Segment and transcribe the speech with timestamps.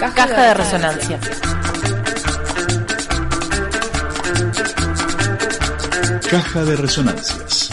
[0.00, 1.18] Caja de resonancia.
[6.30, 7.70] Caja de resonancias.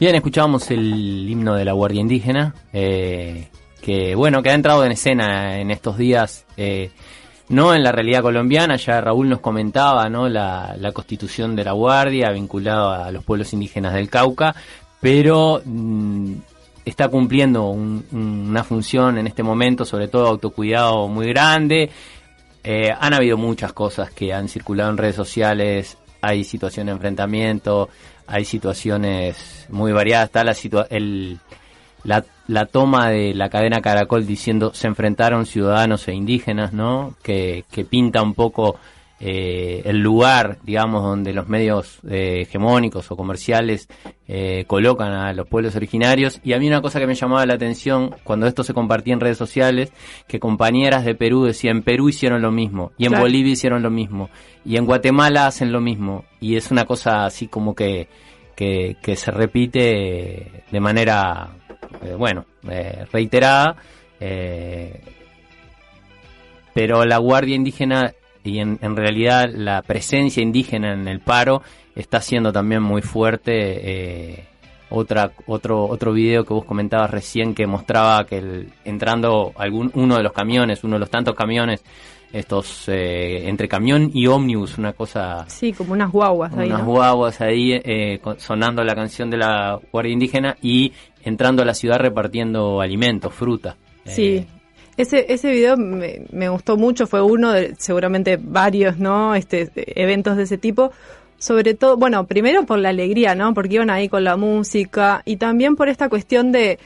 [0.00, 3.48] Bien, escuchábamos el himno de la Guardia Indígena, eh,
[3.82, 6.90] que bueno, que ha entrado en escena en estos días, eh,
[7.50, 10.28] no en la realidad colombiana, ya Raúl nos comentaba, ¿no?
[10.28, 14.54] La, la constitución de la Guardia vinculada a los pueblos indígenas del Cauca,
[15.00, 16.32] pero mm,
[16.86, 21.90] está cumpliendo un- un- una función en este momento, sobre todo autocuidado muy grande.
[22.64, 27.88] Eh, han habido muchas cosas que han circulado en redes sociales, hay situaciones de enfrentamiento,
[28.30, 31.38] hay situaciones muy variadas, está la, situa- el,
[32.04, 37.14] la, la toma de la cadena Caracol diciendo se enfrentaron ciudadanos e indígenas, ¿no?
[37.22, 38.78] Que, que pinta un poco
[39.20, 43.86] eh, el lugar, digamos, donde los medios eh, hegemónicos o comerciales
[44.26, 46.40] eh, colocan a los pueblos originarios.
[46.42, 49.20] Y a mí una cosa que me llamaba la atención cuando esto se compartía en
[49.20, 49.92] redes sociales,
[50.26, 53.24] que compañeras de Perú decían, en Perú hicieron lo mismo, y en Claro.
[53.24, 54.30] Bolivia hicieron lo mismo,
[54.64, 56.24] y en Guatemala hacen lo mismo.
[56.40, 58.08] Y es una cosa así como que,
[58.56, 61.50] que, que se repite de manera,
[62.02, 63.76] eh, bueno, eh, reiterada.
[64.18, 65.00] eh,
[66.72, 68.12] pero la Guardia Indígena
[68.44, 71.62] y en, en realidad la presencia indígena en el paro
[71.94, 73.52] está siendo también muy fuerte.
[73.54, 74.44] eh,
[74.92, 80.16] otra, otro, otro video que vos comentabas recién que mostraba que el- entrando algún, uno
[80.16, 81.84] de los camiones, uno de los tantos camiones,
[82.32, 86.68] estos eh, entre camión y ómnibus, una cosa Sí, como unas guaguas ahí.
[86.68, 86.86] unas ¿no?
[86.86, 90.92] guaguas ahí eh, sonando la canción de la Guardia Indígena y
[91.22, 93.76] entrando a la ciudad repartiendo alimentos, fruta.
[94.04, 94.46] Eh, Sí.
[95.00, 99.34] Ese, ese video me, gustó mucho, fue uno de seguramente varios, ¿no?
[99.34, 100.92] Este, eventos de ese tipo.
[101.38, 103.54] Sobre todo, bueno, primero por la alegría, ¿no?
[103.54, 106.78] Porque iban ahí con la música y también por esta cuestión de,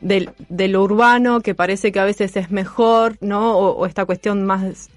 [0.00, 3.56] del- de, lo urbano que parece que a veces es mejor, ¿no?
[3.56, 4.90] O, o esta cuestión más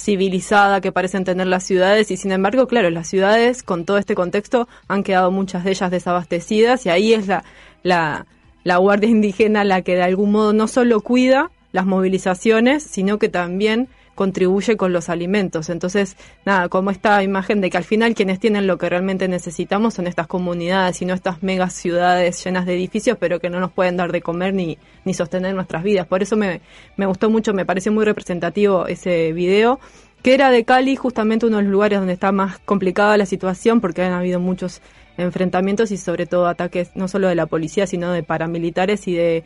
[0.00, 4.14] civilizada que parecen tener las ciudades y sin embargo, claro, las ciudades con todo este
[4.14, 7.44] contexto han quedado muchas de ellas desabastecidas y ahí es la,
[7.82, 8.26] la,
[8.64, 13.28] la Guardia Indígena la que de algún modo no solo cuida las movilizaciones, sino que
[13.28, 15.70] también contribuye con los alimentos.
[15.70, 19.94] Entonces, nada, como esta imagen de que al final quienes tienen lo que realmente necesitamos
[19.94, 23.72] son estas comunidades y no estas mega ciudades llenas de edificios, pero que no nos
[23.72, 26.06] pueden dar de comer ni, ni sostener nuestras vidas.
[26.06, 26.60] Por eso me,
[26.96, 29.80] me gustó mucho, me pareció muy representativo ese video,
[30.22, 33.80] que era de Cali, justamente uno de los lugares donde está más complicada la situación,
[33.80, 34.82] porque han habido muchos
[35.16, 39.44] enfrentamientos y sobre todo ataques no solo de la policía, sino de paramilitares y de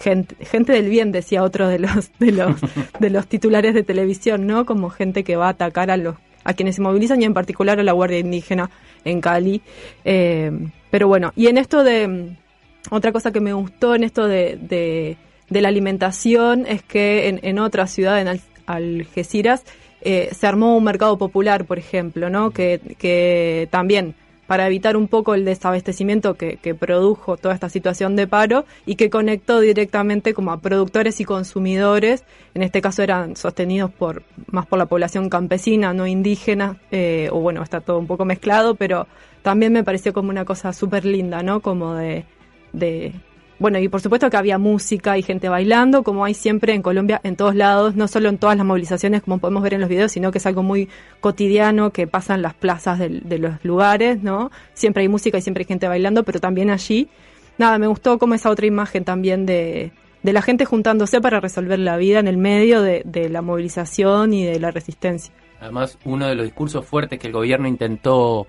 [0.00, 2.56] gente, gente del bien, decía otro de los, de los,
[2.98, 4.66] de los titulares de televisión, ¿no?
[4.66, 7.78] Como gente que va a atacar a los, a quienes se movilizan y en particular
[7.80, 8.70] a la Guardia Indígena
[9.04, 9.62] en Cali.
[10.04, 10.50] Eh,
[10.90, 12.36] pero bueno, y en esto de, mm,
[12.90, 14.56] otra cosa que me gustó en esto de,
[15.50, 19.64] de, la alimentación es que en, en otra ciudad, en Al- Algeciras,
[20.00, 22.50] eh, se armó un mercado popular, por ejemplo, ¿no?
[22.50, 24.14] Que, que también
[24.48, 29.10] para evitar un poco el desabastecimiento que, produjo toda esta situación de paro y que
[29.10, 32.24] conectó directamente como a productores y consumidores,
[32.54, 37.40] en este caso eran sostenidos por más por la población campesina, no indígena, eh, o
[37.40, 39.06] bueno, está todo un poco mezclado, pero
[39.42, 41.60] también me pareció como una cosa súper linda, ¿no?
[41.60, 42.24] Como de,
[43.58, 47.20] bueno, y por supuesto que había música y gente bailando, como hay siempre en Colombia,
[47.24, 50.12] en todos lados, no solo en todas las movilizaciones, como podemos ver en los videos,
[50.12, 50.88] sino que es algo muy
[51.20, 54.50] cotidiano que pasa en las plazas de, de los lugares, ¿no?
[54.74, 57.08] Siempre hay música y siempre hay gente bailando, pero también allí.
[57.58, 59.90] Nada, me gustó como esa otra imagen también de,
[60.22, 64.32] de la gente juntándose para resolver la vida en el medio de, de la movilización
[64.32, 65.32] y de la resistencia.
[65.60, 68.46] Además, uno de los discursos fuertes que el gobierno intentó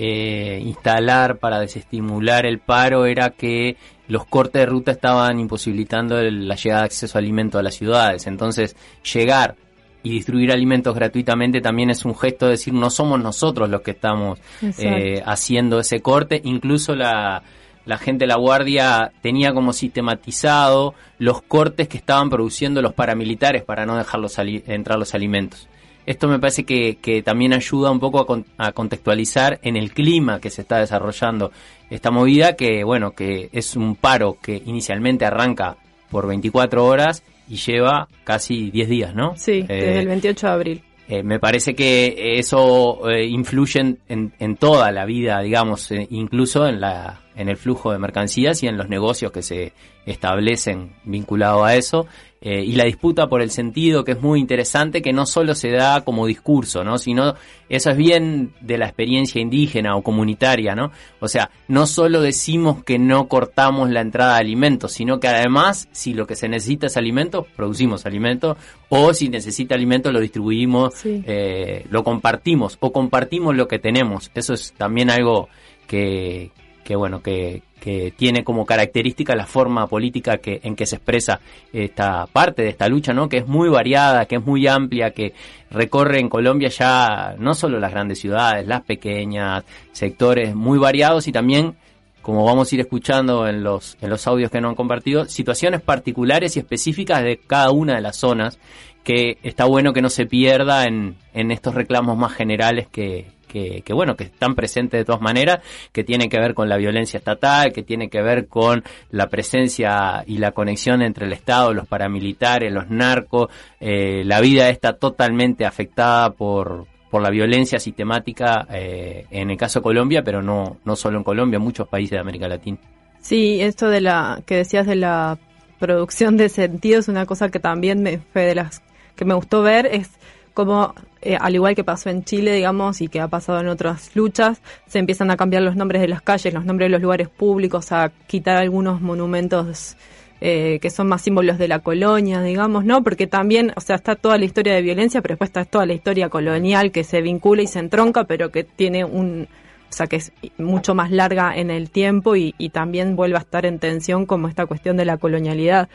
[0.00, 6.46] eh, instalar para desestimular el paro era que los cortes de ruta estaban imposibilitando el-
[6.46, 8.26] la llegada de acceso a alimentos a las ciudades.
[8.28, 8.76] Entonces,
[9.12, 9.56] llegar
[10.04, 13.90] y distribuir alimentos gratuitamente también es un gesto de decir no somos nosotros los que
[13.90, 14.38] estamos
[14.78, 16.40] eh, haciendo ese corte.
[16.44, 17.42] Incluso la,
[17.84, 23.64] la gente de la Guardia tenía como sistematizado los cortes que estaban produciendo los paramilitares
[23.64, 25.68] para no dejarlos entrar los alimentos.
[26.08, 29.92] Esto me parece que, que también ayuda un poco a, con- a contextualizar en el
[29.92, 31.52] clima que se está desarrollando
[31.90, 35.76] esta movida, que bueno, que es un paro que inicialmente arranca
[36.10, 39.34] por 24 horas y lleva casi 10 días, ¿no?
[39.36, 40.82] Sí, desde Eh, el 28 de abril.
[41.08, 46.06] eh, me parece que eso eh, influye en, en- en toda la vida, digamos, eh,
[46.10, 49.72] incluso en, la, en el flujo de mercancías y en los negocios que se
[50.06, 52.06] establecen vinculados a eso.
[52.40, 55.70] Eh, y la disputa por el sentido, que es muy interesante, que no solo se
[55.70, 56.98] da como discurso, ¿no?
[56.98, 57.34] sino
[57.68, 60.90] eso es bien de la experiencia indígena o comunitaria, ¿no?
[61.20, 65.88] O sea, no solo decimos que no cortamos la entrada de alimentos, sino que además,
[65.92, 68.56] si lo que se necesita es alimento, producimos alimentos,
[68.88, 71.22] o si necesita alimento, lo distribuimos, Sí.
[71.26, 74.30] eh, lo compartimos, o compartimos lo que tenemos.
[74.34, 75.48] Eso es también algo
[75.86, 76.52] que,
[76.88, 81.38] que bueno, que, que tiene como característica la forma política que, en que se expresa
[81.70, 83.28] esta parte de esta lucha, ¿no?
[83.28, 85.34] Que es muy variada, que es muy amplia, que
[85.70, 91.32] recorre en Colombia ya no solo las grandes ciudades, las pequeñas, sectores muy variados y
[91.32, 91.76] también
[92.22, 95.82] como vamos a ir escuchando en los, en los audios que nos han compartido, situaciones
[95.82, 98.58] particulares y específicas de cada una de las zonas,
[99.04, 103.82] que está bueno que no se pierda en, en estos reclamos más generales que, que,
[103.82, 105.60] que, bueno, que están presentes de todas maneras,
[105.92, 110.22] que tienen que ver con la violencia estatal, que tiene que ver con la presencia
[110.26, 113.48] y la conexión entre el Estado, los paramilitares, los narcos,
[113.80, 119.80] eh, la vida está totalmente afectada por, por la violencia sistemática eh, en el caso
[119.80, 122.78] de Colombia, pero no, no solo en Colombia, en muchos países de América Latina.
[123.20, 125.38] Sí, esto de la que decías de la
[125.78, 128.82] producción de sentido es una cosa que también me fue de las
[129.16, 130.10] que me gustó ver es
[130.58, 134.16] como eh, al igual que pasó en Chile, digamos, y que ha pasado en otras
[134.16, 137.28] luchas, se empiezan a cambiar los nombres de las calles, los nombres de los lugares
[137.28, 139.96] públicos, a quitar algunos monumentos
[140.40, 143.04] eh, que son más símbolos de la colonia, digamos, ¿no?
[143.04, 145.92] Porque también, o sea, está toda la historia de violencia, pero después está toda la
[145.92, 149.46] historia colonial que se vincula y se entronca, pero que tiene un,
[149.88, 153.64] o sea, que es mucho más larga en el tiempo y, también vuelve a estar
[153.64, 155.88] en tensión como esta cuestión de la colonialidad.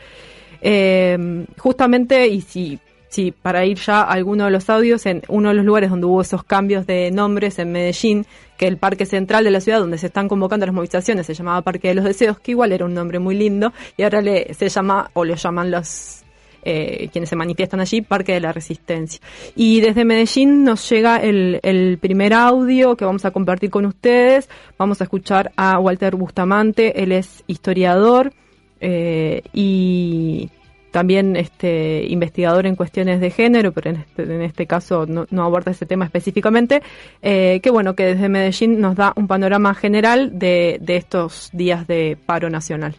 [0.62, 2.80] Eh, justamente, y si,
[3.14, 6.06] si para ir ya a alguno de los audios, en uno de los lugares donde
[6.06, 8.26] hubo esos cambios de nombres en Medellín,
[8.56, 11.62] que el parque central de la ciudad donde se están convocando las movilizaciones se llamaba
[11.62, 14.68] Parque de los Deseos, que igual era un nombre muy lindo, y ahora le, se
[14.68, 16.24] llama, o lo llaman los
[16.64, 19.20] eh, quienes se manifiestan allí, Parque de la Resistencia.
[19.54, 24.48] Y desde Medellín nos llega el, primer audio que vamos a compartir con ustedes.
[24.76, 28.32] Vamos a escuchar a Walter Bustamante, él es historiador
[28.80, 30.50] eh, y
[30.94, 35.42] también este investigador en cuestiones de género, pero en este, en este caso no, no
[35.42, 36.84] aborda ese tema específicamente,
[37.20, 42.16] eh, que bueno, que desde Medellín nos da un panorama general de, estos días de
[42.24, 42.94] paro nacional.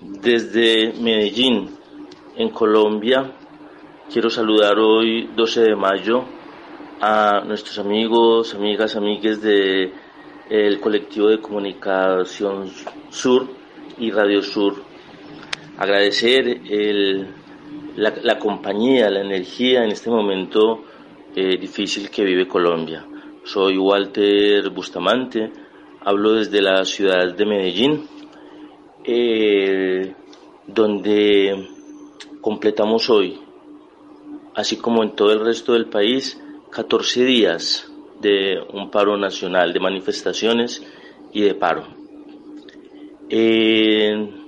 [0.00, 1.68] Desde Medellín,
[2.38, 3.30] en Colombia,
[4.10, 6.24] quiero saludar hoy, 12 de mayo,
[7.02, 9.92] a nuestros amigos, amigas, amigues de
[10.48, 12.70] el colectivo de comunicación
[13.10, 13.46] Sur
[13.98, 14.91] y Radio Sur.
[15.82, 16.60] Agradecer
[17.96, 20.84] la, compañía, la energía en este momento
[21.34, 23.04] eh, difícil que vive Colombia.
[23.42, 25.50] Soy Walter Bustamante,
[26.04, 28.06] hablo desde la ciudad de Medellín,
[29.02, 30.14] eh,
[30.68, 31.66] donde
[32.40, 33.40] completamos hoy,
[34.54, 39.80] así como en todo el resto del país, 14 días de un paro nacional, de
[39.80, 40.80] manifestaciones
[41.32, 41.88] y de paro.
[43.28, 44.41] Eh,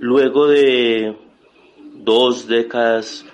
[0.00, 1.14] luego de
[1.94, 3.26] dos décadas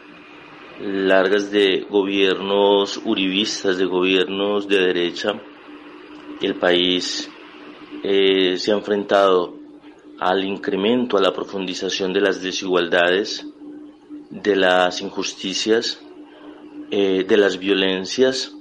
[0.80, 5.40] largas de gobiernos uribistas, de gobiernos de derecha,
[6.42, 7.30] el país
[8.02, 9.54] eh, se ha enfrentado
[10.18, 13.46] al incremento, a la profundización de las desigualdades,
[14.30, 16.02] de las injusticias,
[16.90, 18.54] eh, de las violencias,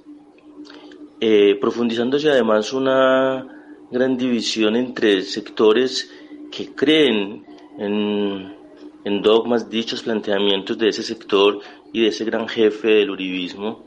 [1.19, 3.47] eh, profundizándose además una
[3.91, 6.12] gran división entre sectores
[6.51, 11.60] que creen en, dogmas, dichos planteamientos de ese sector
[11.94, 13.86] y de ese gran jefe del uribismo,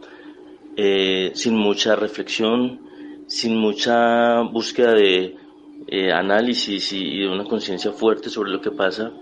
[0.77, 2.81] eh, sin mucha reflexión,
[3.27, 5.37] sin mucha búsqueda de
[5.87, 9.13] eh, análisis y, y de una conciencia fuerte sobre lo que pasa,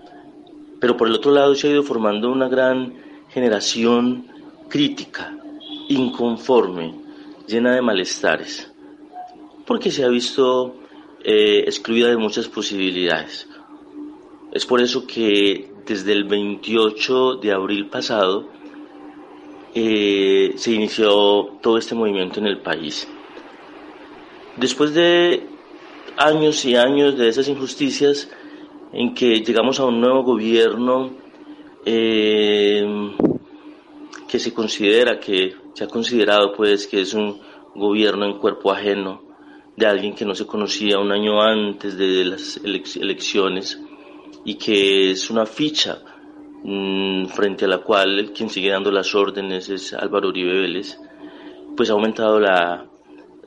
[0.79, 2.93] pero por el otro lado se ha ido formando una gran
[3.29, 4.27] generación
[4.69, 5.35] crítica,
[5.89, 6.93] inconforme,
[7.47, 8.71] llena de malestares,
[9.65, 10.75] porque se ha visto
[11.23, 13.47] eh, excluida de muchas posibilidades.
[14.57, 18.49] Es por eso que desde el 28 de abril pasado
[19.75, 23.07] eh, se inició todo este movimiento en el país.
[24.55, 25.43] Después de
[26.17, 28.31] años y años de esas injusticias,
[28.93, 31.11] en que llegamos a un nuevo gobierno
[31.85, 33.13] eh,
[34.27, 37.39] que se considera, que se ha considerado pues que es un
[37.75, 39.21] gobierno en cuerpo ajeno
[39.75, 43.79] de alguien que no se conocía un año antes de las elecciones
[44.45, 45.99] y que es una ficha
[46.63, 50.97] mmm, frente a la cual quien sigue dando las órdenes es Álvaro Uribe Vélez,
[51.75, 52.87] pues ha aumentado la,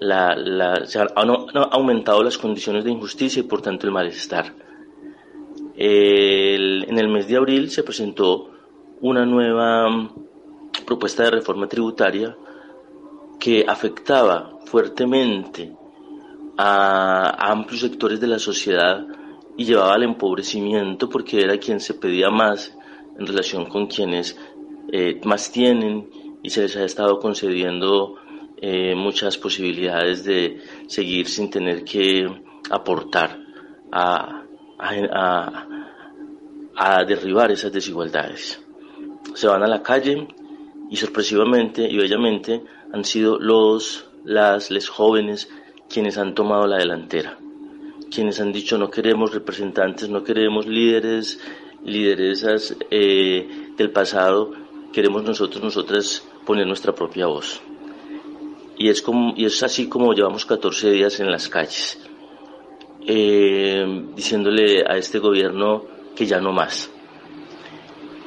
[0.01, 1.31] la, la se han, han
[1.71, 4.55] aumentado las condiciones de injusticia y por tanto el malestar.
[5.77, 8.51] El, en el mes de abril se presentó
[9.01, 10.11] una nueva
[10.85, 12.37] propuesta de reforma tributaria
[13.39, 15.75] que afectaba fuertemente
[16.59, 19.07] a amplios sectores de la sociedad
[19.61, 22.75] y llevaba al empobrecimiento porque era quien se pedía más
[23.19, 24.35] en relación con quienes
[24.91, 26.09] eh, más tienen
[26.43, 28.15] y se les ha estado concediendo
[28.57, 32.27] eh, muchas posibilidades de seguir sin tener que
[32.71, 33.39] aportar
[33.93, 34.45] a,
[34.79, 35.67] a,
[36.75, 38.65] a, derribar esas desigualdades.
[39.35, 40.27] Se van a la calle
[40.89, 42.63] y sorpresivamente y bellamente
[42.95, 45.51] han sido los, las, les jóvenes
[45.91, 47.37] quienes han tomado la delantera,
[48.11, 51.41] quienes han dicho no queremos representantes, no queremos líderes,
[51.85, 54.53] lideresas eh, del pasado,
[54.93, 57.61] queremos nosotros, nosotras poner nuestra propia voz.
[58.77, 61.99] Y es, como, y es así como llevamos 14 días en las calles
[63.07, 66.91] eh, diciéndole a este gobierno que ya no más.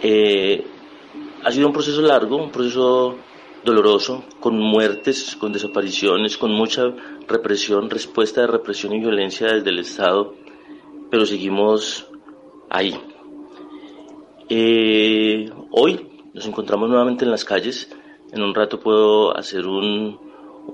[0.01, 0.63] Eh,
[1.43, 3.17] ha sido un proceso largo, un proceso
[3.63, 6.93] doloroso, con muertes, con desapariciones, con mucha
[7.27, 10.35] represión, respuesta de represión y violencia desde el Estado,
[11.09, 12.07] pero seguimos
[12.69, 12.99] ahí.
[14.49, 17.89] Eh, hoy nos encontramos nuevamente en las calles.
[18.31, 20.19] En un rato puedo hacer un,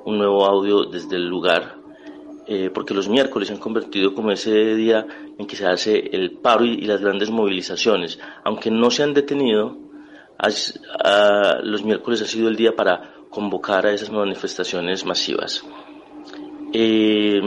[0.05, 1.79] un nuevo audio desde el lugar
[2.51, 5.05] eh, porque los miércoles se han convertido como ese día
[5.37, 8.19] en que se hace el paro y, y las grandes movilizaciones.
[8.43, 9.77] Aunque no se han detenido,
[10.39, 15.63] has, a, los miércoles ha sido el día para convocar a esas manifestaciones masivas.
[16.73, 17.41] Eh,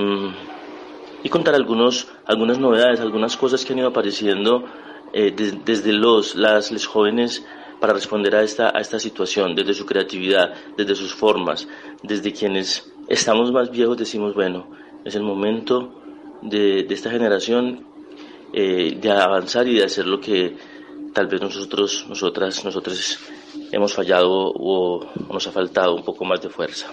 [1.25, 4.65] y contar algunos, algunas novedades, algunas cosas que han ido apareciendo
[5.13, 7.45] eh, de, desde los, las, los jóvenes
[7.81, 11.67] para responder a esta, a esta situación, desde su creatividad, desde sus formas,
[12.03, 14.69] desde quienes estamos más viejos decimos, bueno,
[15.05, 15.93] es el momento
[16.43, 17.87] de, de esta generación
[18.53, 20.57] eh, de avanzar y de hacer lo que
[21.13, 23.19] tal vez nosotros, nosotras, nosotros
[23.71, 26.89] hemos fallado o, nos ha faltado un poco más de fuerza.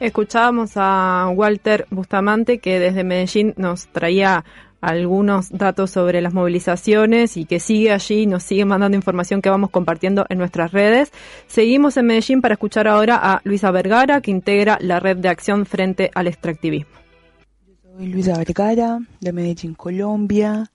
[0.00, 4.44] Escuchábamos a Walter Bustamante que desde Medellín nos traía
[4.80, 9.70] algunos datos sobre las movilizaciones y que sigue allí, nos sigue mandando información que vamos
[9.70, 11.12] compartiendo en nuestras redes.
[11.46, 15.66] Seguimos en Medellín para escuchar ahora a Luisa Vergara, que integra la red de acción
[15.66, 17.02] frente al extractivismo.
[17.94, 20.70] Soy Luisa Vergara, de Medellín, Colombia.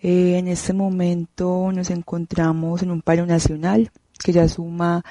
[0.00, 3.90] Eh, en este momento nos encontramos en un paro nacional
[4.24, 5.04] que ya suma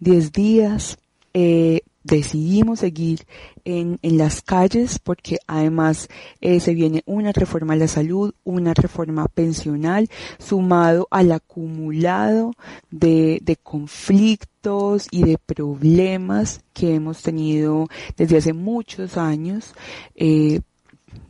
[0.00, 0.98] 10 días.
[1.32, 3.20] Eh, decidimos seguir
[3.64, 6.08] en, en, las calles porque además
[6.40, 12.52] eh, se viene una reforma a la salud, una reforma pensional, sumado al acumulado
[12.90, 19.74] de, de conflictos y de problemas que hemos tenido desde hace muchos años,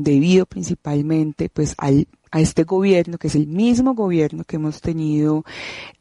[0.01, 5.45] debido principalmente pues al, a este gobierno, que es el mismo gobierno que hemos tenido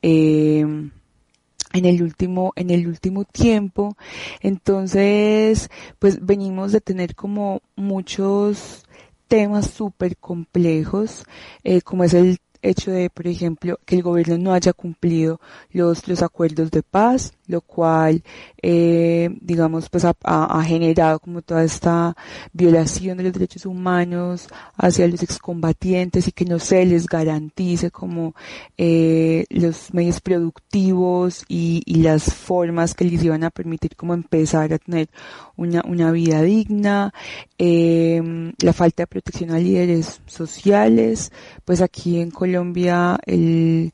[0.01, 3.97] eh, en el último, en el último tiempo.
[4.41, 8.85] Entonces, pues venimos de tener como muchos
[9.27, 11.25] temas súper complejos,
[11.63, 15.39] eh, como es el hecho de, por ejemplo, que el gobierno no haya cumplido
[15.71, 18.23] los, los acuerdos de paz, lo cual,
[18.61, 22.15] eh, digamos, pues ha, ha- generado como toda esta
[22.53, 28.35] violación de los derechos humanos hacia los excombatientes y que no se les garantice como
[28.77, 34.71] eh, los medios productivos y, y las formas que les iban a permitir como empezar
[34.71, 35.09] a tener
[35.57, 37.13] una, una vida digna,
[37.57, 41.31] eh, la falta de protección a líderes sociales,
[41.65, 43.91] pues aquí en Colombia el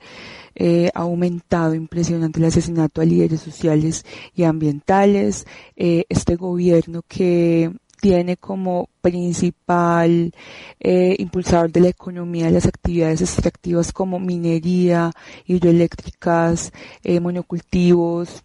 [0.56, 5.46] eh, ha aumentado impresionante el asesinato a líderes sociales y ambientales.
[5.76, 7.72] Eh, este gobierno que
[8.06, 10.32] tiene como principal
[10.80, 15.12] eh, impulsador de la economía las actividades extractivas como minería,
[15.48, 16.72] hidroeléctricas,
[17.04, 18.44] eh, monocultivos,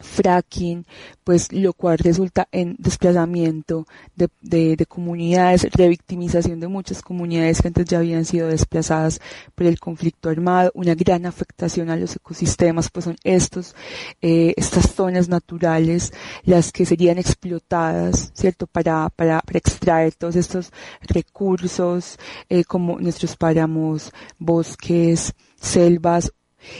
[0.00, 0.86] fracking,
[1.24, 7.68] pues lo cual resulta en desplazamiento de, de, de comunidades, revictimización de muchas comunidades que
[7.68, 9.20] antes ya habían sido desplazadas
[9.54, 13.74] por el conflicto armado, una gran afectación a los ecosistemas, pues son estos,
[14.22, 16.12] eh, estas zonas naturales
[16.44, 18.66] las que serían explotadas, ¿cierto?
[18.66, 26.32] Para, para, para extraer todos estos recursos, eh, como nuestros páramos, bosques, selvas,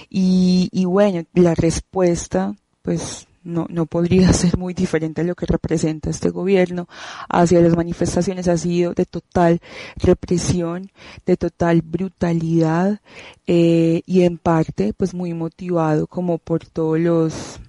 [0.09, 5.47] y, y bueno, la respuesta pues no, no podría ser muy diferente a lo que
[5.47, 6.89] representa este gobierno.
[7.29, 9.61] Hacia las manifestaciones ha sido de total
[9.97, 10.91] represión,
[11.27, 13.01] de total brutalidad
[13.47, 17.61] eh, y en parte pues muy motivado como por todos los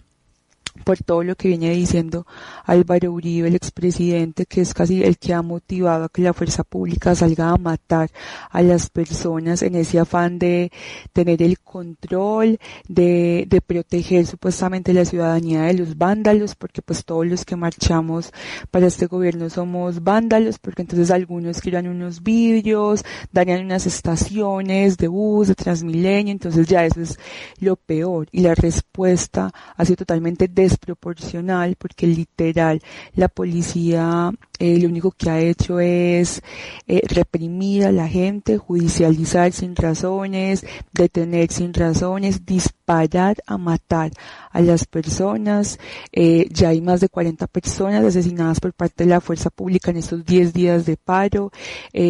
[0.83, 2.25] por todo lo que viene diciendo
[2.65, 6.63] Álvaro Uribe, el expresidente, que es casi el que ha motivado a que la fuerza
[6.63, 8.09] pública salga a matar
[8.49, 10.71] a las personas en ese afán de
[11.13, 17.45] tener el control, de, proteger supuestamente la ciudadanía de los vándalos, porque pues todos los
[17.45, 18.31] que marchamos
[18.69, 25.07] para este gobierno somos vándalos, porque entonces algunos crean unos vidrios, dañan unas estaciones de
[25.07, 27.19] bus, de Transmilenio, entonces ya eso es
[27.59, 28.27] lo peor.
[28.31, 32.81] Y la respuesta ha sido totalmente desproporcional porque literal
[33.15, 36.41] la policía eh, lo único que ha hecho es
[36.87, 44.11] eh, reprimir a la gente, judicializar sin razones, detener sin razones, disparar a matar
[44.51, 45.79] a las personas.
[46.11, 49.97] Eh, ya hay más de 40 personas asesinadas por parte de la fuerza pública en
[49.97, 51.51] estos 10 días de paro,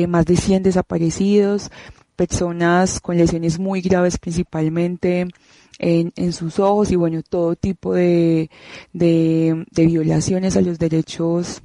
[0.08, 1.72] más de 100 desaparecidos,
[2.16, 5.28] personas con lesiones muy graves principalmente
[5.82, 8.50] en, en sus ojos y bueno, todo tipo de,
[8.94, 11.62] de, de violaciones a los derechos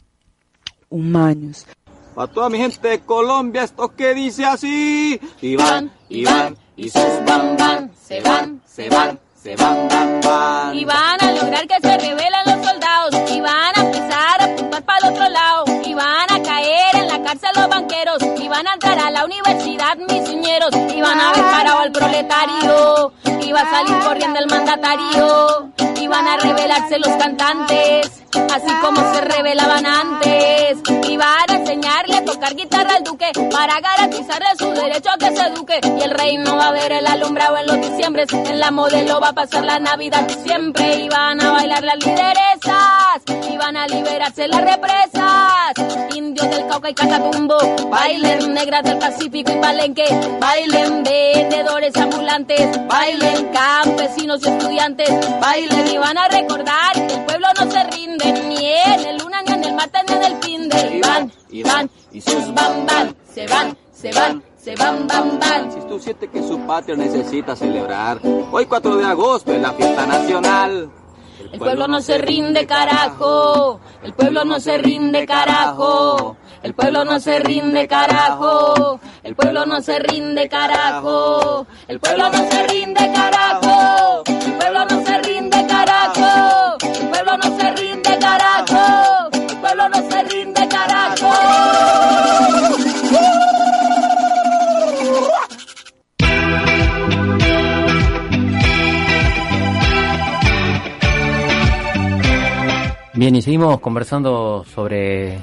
[0.89, 1.67] humanos.
[2.15, 5.21] Para toda mi gente de Colombia, esto que dice así.
[5.43, 10.21] Y van, y van, y sus van, van, se van, se van, se van, van,
[10.23, 10.75] van.
[10.75, 13.31] Y van a lograr que se rebelen los soldados.
[13.31, 15.65] Y van a empezar a apuntar para el otro lado.
[15.85, 18.19] Y van a caer en la cárcel los banqueros.
[18.43, 20.71] Y van a entrar a la universidad mis uñeros.
[20.97, 23.13] Y van a ver parado al proletario.
[23.53, 25.96] Va a salir corriendo el mandatario.
[26.07, 28.23] Y van a rebelarse los cantantes.
[28.55, 30.79] Así como se rebelaban antes.
[31.09, 33.33] Y van a enseñarle a tocar guitarra al duque.
[33.51, 35.81] Para garantizarle su derecho a que se eduque.
[35.99, 38.33] Y el rey no va a ver el alumbrado en los diciembres.
[38.33, 40.95] En la modelo va a pasar la navidad siempre.
[40.95, 43.23] Y van a bailar las lideresas.
[43.51, 46.15] Y van a liberarse las represas.
[46.15, 47.59] Indios del Cauca y Catatumbo.
[47.89, 50.37] Bailen negras del Pacífico y Palenque.
[50.39, 52.87] Bailen vendedores ambulantes.
[52.87, 55.11] Bailen campesinos y estudiantes.
[55.41, 58.33] Bailen y van a recordar que el pueblo no se rinde.
[58.49, 60.97] Ni en el luna, ni en el martes, ni en el fin de.
[60.97, 63.17] Y van, y van, y sus van, van.
[63.33, 65.73] Se van, se van, se van, van, van.
[65.73, 68.21] Si tú sientes que su patria necesita celebrar,
[68.53, 70.91] hoy 4 de agosto es la fiesta nacional.
[71.53, 73.81] El pueblo no se rinde, carajo.
[74.03, 76.37] El pueblo no se rinde, carajo.
[76.63, 78.99] El pueblo no se rinde, carajo.
[79.23, 81.67] El pueblo no se rinde, carajo.
[81.89, 84.23] El pueblo no se rinde, carajo.
[84.27, 85.16] El pueblo no se
[103.17, 105.39] Bien, y seguimos conversando sobre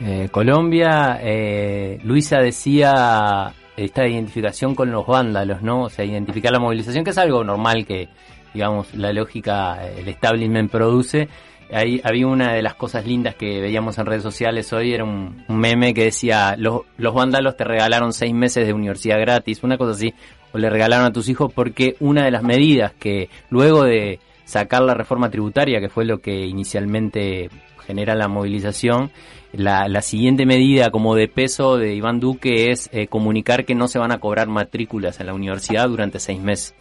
[0.00, 1.18] eh, Colombia.
[1.22, 5.84] Eh, Luisa decía esta identificación con los vándalos, ¿no?
[5.84, 8.10] O sea, identificar la movilización, que es algo normal que,
[8.52, 11.26] digamos, la lógica, el establishment produce.
[11.72, 15.42] Ahí había una de las cosas lindas que veíamos en redes sociales hoy, era un,
[15.48, 19.78] un meme que decía, los, los vándalos te regalaron seis meses de universidad gratis, una
[19.78, 20.12] cosa así,
[20.52, 24.80] o le regalaron a tus hijos porque una de las medidas que luego de sacar
[24.82, 27.50] la reforma tributaria, que fue lo que inicialmente
[27.86, 29.10] genera la movilización,
[29.52, 33.88] la, la siguiente medida como de peso de Iván Duque es eh, comunicar que no
[33.88, 36.74] se van a cobrar matrículas en la universidad durante seis meses.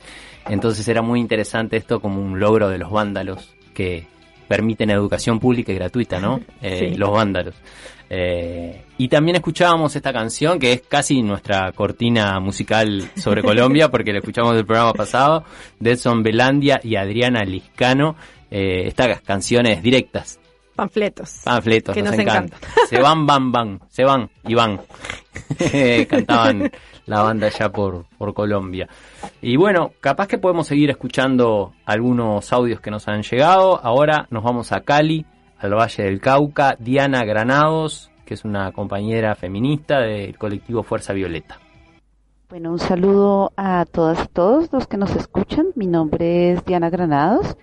[0.47, 4.07] Entonces era muy interesante esto como un logro de los vándalos que
[4.47, 6.39] permiten educación pública y gratuita, ¿no?
[6.61, 6.97] Eh, Sí.
[6.97, 7.55] Los vándalos.
[8.09, 14.11] Eh, y también escuchábamos esta canción que es casi nuestra cortina musical sobre Colombia porque
[14.13, 15.43] la escuchamos del programa pasado,
[15.79, 18.15] de Edson Belandia y Adriana Liscano.
[18.51, 20.39] Eh, estas canciones directas,
[20.75, 21.41] Panfletos.
[21.43, 22.57] panfletos, Que nos, nos encanta.
[22.89, 24.81] Se van, van, van, se van y van.
[26.09, 26.71] Cantaban
[27.05, 28.87] la banda ya por, por Colombia.
[29.41, 33.79] Y bueno, capaz que podemos seguir escuchando algunos audios que nos han llegado.
[33.83, 35.25] Ahora nos vamos a Cali,
[35.65, 36.75] al Valle del Cauca.
[36.79, 41.59] Diana Granados, que es una compañera feminista del colectivo Fuerza Violeta.
[42.49, 45.67] Bueno, un saludo a todas y todos los que nos escuchan.
[45.75, 47.57] Mi nombre es Diana Granados.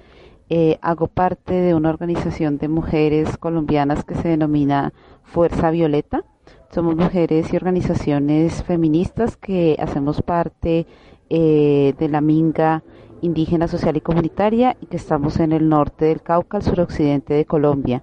[0.51, 6.25] Eh, hago parte de una organización de mujeres colombianas que se denomina Fuerza Violeta.
[6.71, 10.87] Somos mujeres y organizaciones feministas que hacemos parte
[11.31, 12.83] eh, de la Minga
[13.22, 17.46] indígena, social y comunitaria y que estamos en el norte del Cauca, al suroccidente de
[17.46, 18.02] Colombia.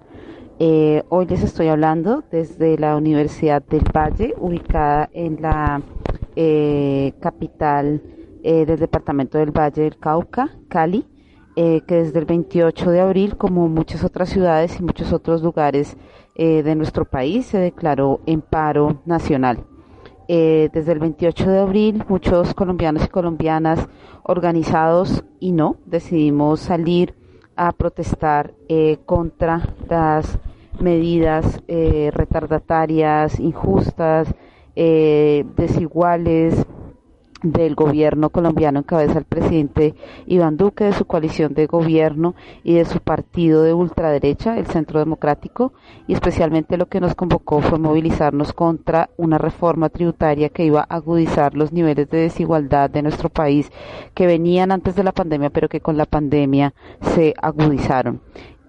[0.58, 5.80] Eh, hoy les estoy hablando desde la Universidad del Valle, ubicada en la
[6.36, 8.02] eh, capital
[8.42, 11.06] eh, del departamento del Valle del Cauca, Cali,
[11.56, 15.96] eh, que desde el 28 de abril, como muchas otras ciudades y muchos otros lugares
[16.36, 19.66] de nuestro país, se declaró en paro nacional.
[20.32, 23.88] Eh, desde el 28 de abril, muchos colombianos y colombianas
[24.22, 27.16] organizados y no, decidimos salir
[27.56, 30.38] a protestar eh, contra las
[30.78, 34.32] medidas eh, retardatarias, injustas,
[34.76, 36.64] eh, desiguales
[37.42, 39.94] del gobierno colombiano en cabeza del presidente
[40.26, 44.98] Iván Duque, de su coalición de gobierno y de su partido de ultraderecha, el Centro
[44.98, 45.72] Democrático,
[46.06, 50.96] y especialmente lo que nos convocó fue movilizarnos contra una reforma tributaria que iba a
[50.96, 53.70] agudizar los niveles de desigualdad de nuestro país
[54.14, 58.20] que venían antes de la pandemia, pero que con la pandemia se agudizaron.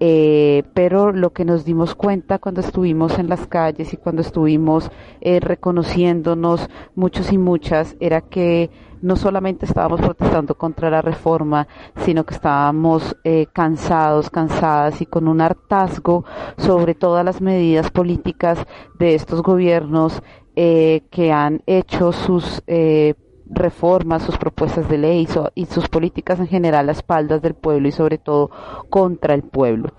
[0.03, 4.89] Eh, pero lo que nos dimos cuenta cuando estuvimos en las calles y cuando estuvimos
[5.21, 8.71] eh, reconociéndonos muchos y muchas era que
[9.03, 15.27] no solamente estábamos protestando contra la reforma, sino que estábamos eh, cansados, cansadas y con
[15.27, 16.25] un hartazgo
[16.57, 18.57] sobre todas las medidas políticas
[18.97, 20.23] de estos gobiernos
[20.55, 23.13] eh, que han hecho sus eh,
[23.51, 27.91] reformas, sus propuestas de ley y sus políticas en general a espaldas del pueblo y
[27.91, 28.49] sobre todo
[28.89, 29.91] contra el pueblo.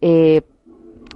[0.00, 0.42] Eh,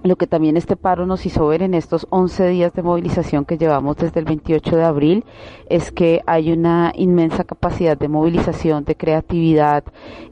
[0.02, 3.56] lo que también este paro nos hizo ver en estos 11 días de movilización que
[3.56, 5.24] llevamos desde el 28 de abril
[5.70, 9.82] es que hay una inmensa capacidad de movilización, de creatividad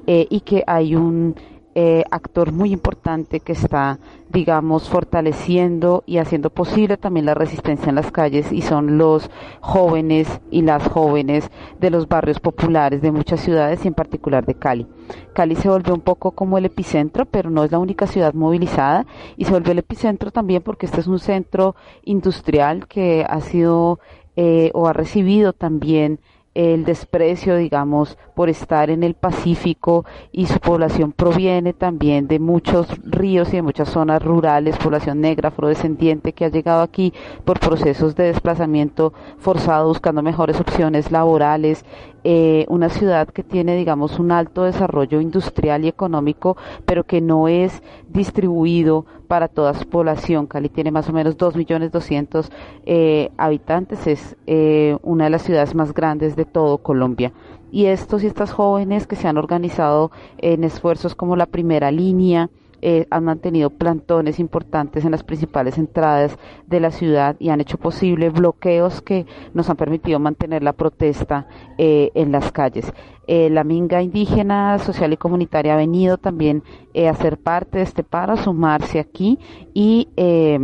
[0.07, 1.37] eh, y que hay un
[1.75, 7.95] eh, actor muy importante que está, digamos, fortaleciendo y haciendo posible también la resistencia en
[7.95, 9.31] las calles y son los
[9.61, 14.55] jóvenes y las jóvenes de los barrios populares de muchas ciudades y en particular de
[14.55, 14.87] Cali.
[15.33, 19.07] Cali se volvió un poco como el epicentro, pero no es la única ciudad movilizada
[19.39, 23.99] y se volvió el epicentro también porque este es un centro industrial que ha sido
[24.37, 26.19] eh, o ha recibido también
[26.55, 32.88] el desprecio, digamos, por estar en el Pacífico y su población proviene también de muchos
[33.05, 37.12] ríos y de muchas zonas rurales, población negra, afrodescendiente que ha llegado aquí
[37.45, 41.85] por procesos de desplazamiento forzado buscando mejores opciones laborales,
[42.25, 47.49] eh, una ciudad que tiene, digamos, un alto desarrollo industrial y económico, pero que no
[47.49, 50.47] es distribuido para toda su población.
[50.47, 52.51] Cali tiene más o menos 2.200.000
[52.87, 57.33] eh, habitantes, es eh, una de las ciudades más grandes de todo Colombia.
[57.73, 62.51] Y estos y estas jóvenes que se han organizado en esfuerzos como la primera línea,
[62.83, 67.79] eh, han mantenido plantones importantes en las principales entradas de la ciudad y han hecho
[67.79, 71.47] posible bloqueos que nos han permitido mantener la protesta
[71.79, 72.92] eh, en las calles.
[73.29, 76.64] Eh, la Minga indígena, social y comunitaria ha venido también
[77.09, 79.38] a ser parte de este paro, a sumarse aquí
[79.73, 80.59] y eh,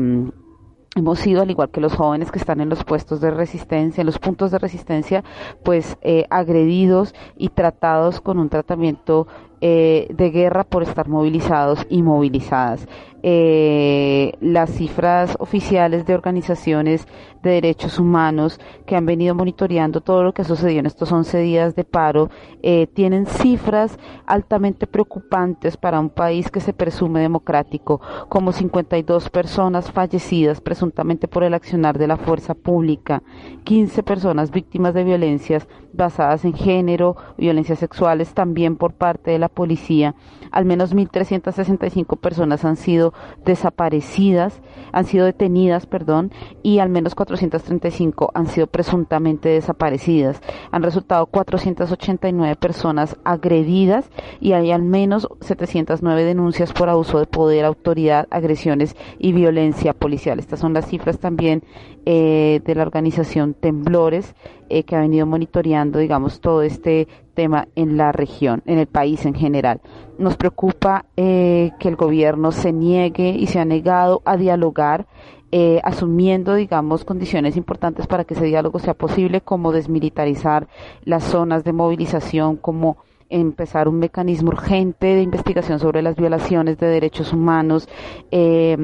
[0.96, 4.06] hemos sido, al igual que los jóvenes que están en los puestos de resistencia, en
[4.06, 5.22] los puntos de resistencia,
[5.64, 5.96] pues
[6.30, 9.28] agredidos y tratados con un tratamiento
[9.60, 12.86] eh, de guerra por estar movilizados y movilizadas.
[13.22, 17.06] Eh, las cifras oficiales de organizaciones
[17.42, 21.38] de derechos humanos que han venido monitoreando todo lo que ha sucedido en estos 11
[21.38, 22.30] días de paro,
[22.62, 29.90] eh, tienen cifras altamente preocupantes para un país que se presume democrático, como 52 personas
[29.90, 33.22] fallecidas presuntamente por el accionar de la fuerza pública,
[33.64, 39.48] 15 personas víctimas de violencias basadas en género, violencias sexuales también por parte de la
[39.48, 40.14] policía,
[40.50, 43.12] al menos 1.365 personas han sido
[43.44, 44.60] desaparecidas,
[44.92, 46.32] han sido detenidas, perdón,
[46.62, 50.40] y al menos 435 han sido presuntamente desaparecidas.
[50.70, 57.64] Han resultado 489 personas agredidas y hay al menos 709 denuncias por abuso de poder,
[57.64, 60.38] autoridad, agresiones y violencia policial.
[60.38, 61.62] Estas son las cifras también
[62.06, 64.34] eh, de la organización Temblores
[64.70, 67.08] eh, que ha venido monitoreando, digamos, todo este
[67.38, 69.80] tema en la región, en el país en general.
[70.18, 75.06] Nos preocupa eh, que el gobierno se niegue y se ha negado a dialogar
[75.52, 80.66] eh, asumiendo, digamos, condiciones importantes para que ese diálogo sea posible, como desmilitarizar
[81.04, 82.96] las zonas de movilización, como
[83.30, 87.88] empezar un mecanismo urgente de investigación sobre las violaciones de derechos humanos.
[88.32, 88.76] Eh,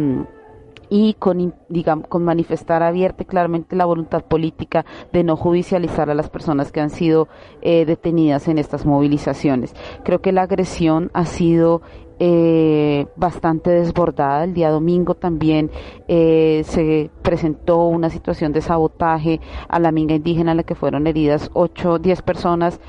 [0.97, 6.15] y con, digamos, con manifestar abierta y claramente la voluntad política de no judicializar a
[6.15, 7.27] las personas que han sido
[7.63, 9.75] eh, detenidas en estas movilizaciones.
[10.05, 11.83] Creo que la agresión ha sido
[12.21, 14.45] eh, bastante desbordada.
[14.45, 15.73] El día domingo también
[16.07, 21.09] eh, se presentó una situación de sabotaje a la minga indígena en la que fueron
[21.09, 22.81] heridas 8, 10 personas.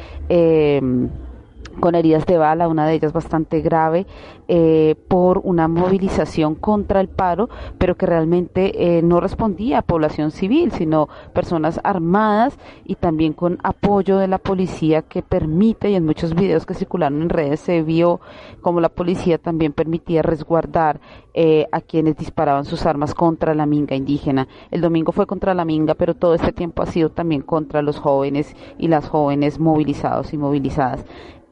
[1.79, 4.05] Con heridas de bala, una de ellas bastante grave,
[4.47, 10.31] eh, por una movilización contra el paro, pero que realmente eh, no respondía a población
[10.31, 16.05] civil, sino personas armadas y también con apoyo de la policía que permite, y en
[16.05, 18.19] muchos videos que circularon en redes se vio
[18.61, 20.99] como la policía también permitía resguardar
[21.33, 24.47] eh, a quienes disparaban sus armas contra la minga indígena.
[24.71, 27.99] El domingo fue contra la minga, pero todo este tiempo ha sido también contra los
[27.99, 31.05] jóvenes y las jóvenes movilizados y movilizadas.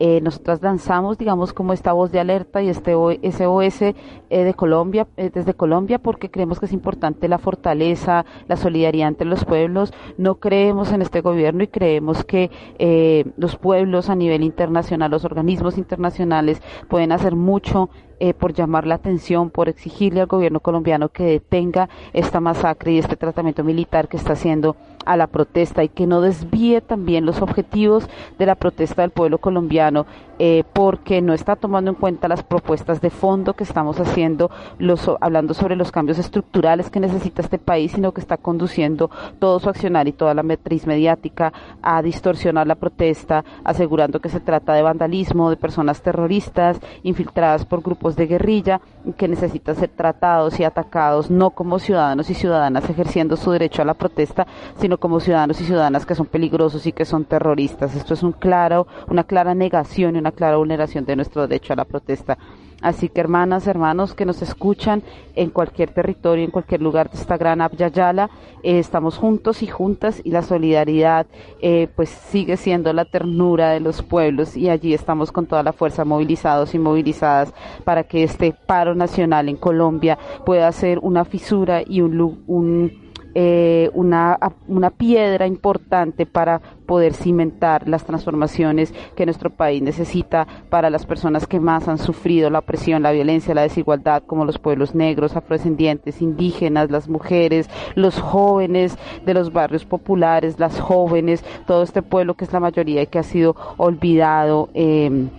[0.05, 3.95] Eh, nosotras lanzamos, digamos, como esta voz de alerta y este SOS eh,
[4.29, 9.25] de Colombia, eh, desde Colombia, porque creemos que es importante la fortaleza, la solidaridad entre
[9.25, 9.93] los pueblos.
[10.17, 15.23] No creemos en este gobierno y creemos que eh, los pueblos a nivel internacional, los
[15.23, 17.89] organismos internacionales pueden hacer mucho
[18.19, 22.99] eh, por llamar la atención, por exigirle al gobierno colombiano que detenga esta masacre y
[22.99, 27.41] este tratamiento militar que está haciendo a la protesta y que no desvíe también los
[27.41, 30.05] objetivos de la protesta del pueblo colombiano
[30.39, 35.09] eh, porque no está tomando en cuenta las propuestas de fondo que estamos haciendo, los,
[35.21, 39.69] hablando sobre los cambios estructurales que necesita este país, sino que está conduciendo todo su
[39.69, 44.81] accionar y toda la matriz mediática a distorsionar la protesta, asegurando que se trata de
[44.81, 48.81] vandalismo, de personas terroristas infiltradas por grupos de guerrilla
[49.17, 53.85] que necesitan ser tratados y atacados no como ciudadanos y ciudadanas ejerciendo su derecho a
[53.85, 54.47] la protesta,
[54.79, 57.95] sino como ciudadanos y ciudadanas que son peligrosos y que son terroristas.
[57.95, 61.77] Esto es un claro, una clara negación y una clara vulneración de nuestro derecho a
[61.77, 62.37] la protesta.
[62.83, 65.03] Así que hermanas, hermanos que nos escuchan
[65.35, 68.29] en cualquier territorio, en cualquier lugar de esta gran Abyayala,
[68.61, 71.25] eh, estamos juntos y juntas y la solidaridad
[71.61, 75.71] eh, pues sigue siendo la ternura de los pueblos y allí estamos con toda la
[75.71, 77.53] fuerza movilizados y movilizadas
[77.85, 83.01] para que este paro nacional en Colombia pueda ser una fisura y un,
[83.35, 90.89] eh, una, una piedra importante para poder cimentar las transformaciones que nuestro país necesita para
[90.89, 94.93] las personas que más han sufrido la opresión, la violencia, la desigualdad, como los pueblos
[94.93, 102.01] negros, afrodescendientes, indígenas, las mujeres, los jóvenes de los barrios populares, las jóvenes, todo este
[102.01, 104.69] pueblo que es la mayoría y que ha sido olvidado.
[104.73, 105.29] Eh,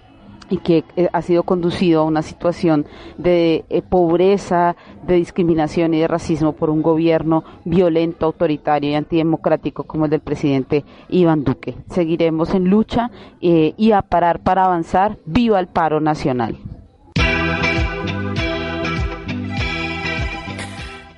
[0.50, 2.86] y que eh, ha sido conducido a una situación
[3.18, 4.76] de eh, pobreza,
[5.06, 10.20] de discriminación y de racismo por un gobierno violento, autoritario y antidemocrático como el del
[10.20, 11.76] presidente Iván Duque.
[11.90, 15.18] Seguiremos en lucha eh, y a parar para avanzar.
[15.24, 16.56] ¡Viva el paro nacional!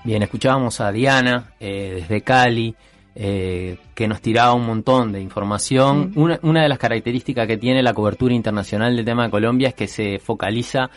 [0.04, 2.76] Bien, escuchábamos a Diana desde Cali,
[3.18, 6.12] eh, que nos tiraba un montón de información.
[6.16, 9.74] Una, una de las características que tiene la cobertura internacional del tema de Colombia es
[9.74, 10.90] que se focaliza,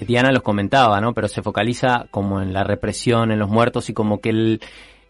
[0.00, 1.12] Diana los comentaba, ¿no?
[1.12, 4.60] Pero se focaliza como en la represión, en los muertos y como que el,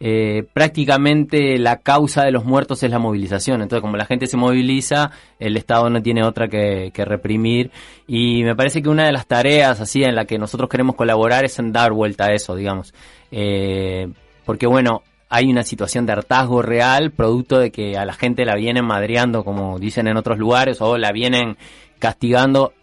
[0.05, 3.63] eh, prácticamente la causa de los muertos es la movilización.
[3.63, 7.71] Entonces, como la gente se moviliza, el Estado no tiene otra que, que reprimir.
[8.09, 11.45] Y me parece que una de las tareas así en la que nosotros queremos colaborar
[11.45, 12.93] es en dar vuelta a eso, digamos.
[13.31, 14.09] Eh,
[14.45, 18.55] porque bueno, hay una situación de hartazgo real, producto de que a la gente la
[18.55, 21.57] vienen madreando, como dicen en otros lugares, o la vienen
[21.99, 22.75] castigando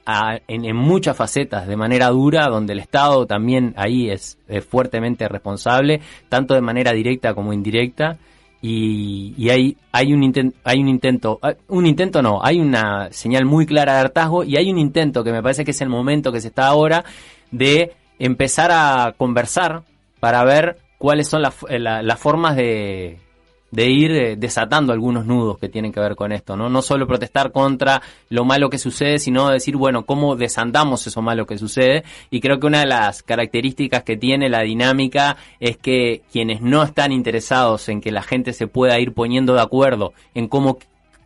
[0.48, 6.56] en, muchas facetas de manera dura, donde el Estado también ahí es, fuertemente responsable, tanto
[6.56, 8.18] de manera directa como indirecta.
[8.64, 13.46] Y, hay, hay, un inten- hay un intento, ah, un intento no, hay una señal
[13.46, 16.32] muy clara de hartazgo y hay un intento que me parece que es el momento
[16.32, 17.06] que se está ahora
[17.52, 19.84] de empezar a conversar
[20.20, 23.18] para ver cuáles son las, eh, la- las formas de,
[23.72, 26.70] de ir eh, desatando algunos nudos que tienen que ver con esto, ¿no?
[26.70, 31.46] No solo protestar contra lo malo que sucede, sino decir, bueno, cómo desandamos eso malo
[31.46, 32.04] que sucede.
[32.32, 36.84] Y creo que una de las características que tiene la dinámica es que quienes no
[36.84, 40.78] están interesados en que la gente se pueda ir poniendo de acuerdo en cómo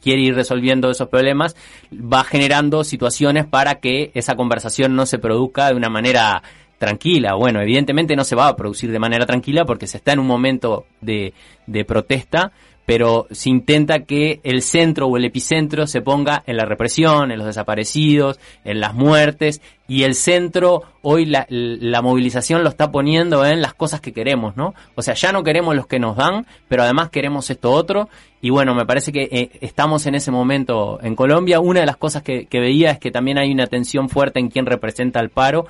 [0.02, 1.56] quiere ir resolviendo esos problemas,
[1.94, 6.44] va generando situaciones para que esa conversación no se produzca de una manera
[6.84, 7.36] tranquila.
[7.36, 10.28] Bueno, evidentemente no se va a producir de manera tranquila porque se está en un
[10.28, 11.34] momento de,
[11.66, 12.52] de protesta,
[12.86, 17.38] pero se intenta que el centro o el epicentro se ponga en la represión, en
[17.38, 19.62] los desaparecidos, en las muertes,
[19.94, 24.58] y el centro hoy la, la movilización lo está poniendo en las cosas que queremos,
[24.58, 24.74] ¿no?
[24.96, 28.10] O sea, ya no queremos los que nos dan, pero además queremos esto otro,
[28.44, 31.62] y bueno, me parece que eh, estamos en ese momento en Colombia.
[31.62, 34.66] Una de las cosas que, veía es que también hay una tensión fuerte en quién
[34.66, 35.66] representa al paro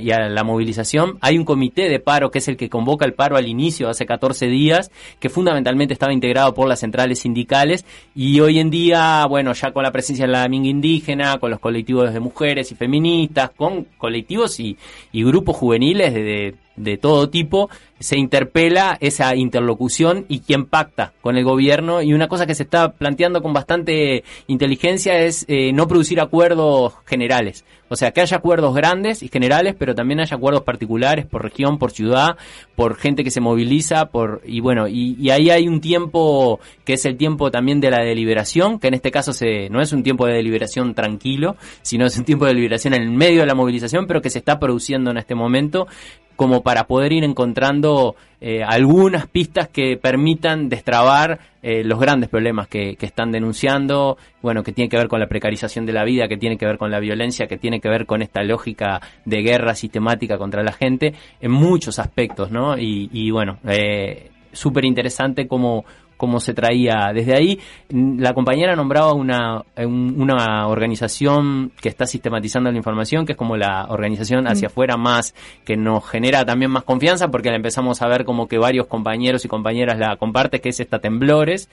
[0.00, 1.18] y a la movilización.
[1.20, 4.06] Hay un comité de paro que es el que convoca el paro al inicio, hace
[4.06, 9.52] 14 días, que fundamentalmente estaba integrado por las centrales sindicales y hoy en día, bueno,
[9.52, 13.50] ya con la presencia de la minga indígena, con los colectivos de mujeres y feministas,
[13.62, 14.76] con colectivos y,
[15.12, 21.12] y grupos juveniles de, de- de todo tipo, se interpela esa interlocución y quién pacta
[21.20, 22.02] con el gobierno.
[22.02, 26.94] Y una cosa que se está planteando con bastante inteligencia es eh, no producir acuerdos
[27.06, 27.64] generales.
[27.88, 31.78] O sea, que haya acuerdos grandes y generales, pero también haya acuerdos particulares por región,
[31.78, 32.38] por ciudad,
[32.74, 36.94] por gente que se moviliza, por y bueno, y, y ahí hay un tiempo que
[36.94, 40.02] es el tiempo también de la deliberación, que en este caso se, no es un
[40.02, 43.54] tiempo de deliberación tranquilo, sino es un tiempo de deliberación en el medio de la
[43.54, 45.86] movilización, pero que se está produciendo en este momento
[46.36, 52.66] como para poder ir encontrando eh, algunas pistas que permitan destrabar eh, los grandes problemas
[52.66, 56.36] que, están denunciando, bueno, que tiene que ver con la precarización de la vida, que
[56.36, 59.74] tiene que ver con la violencia, que tiene que ver con esta lógica de guerra
[59.74, 62.76] sistemática contra la gente, en muchos aspectos, ¿no?
[62.76, 65.84] Y, y bueno, eh, súper interesante cómo,
[66.22, 67.58] cómo se traía desde ahí.
[67.90, 73.36] Mm, La compañera nombraba una, un- una organización que está sistematizando la información, que es
[73.38, 78.02] como la organización hacia afuera más, que nos genera también más confianza, porque la empezamos
[78.02, 81.68] a ver como que varios compañeros y compañeras la comparten, que es esta Temblores.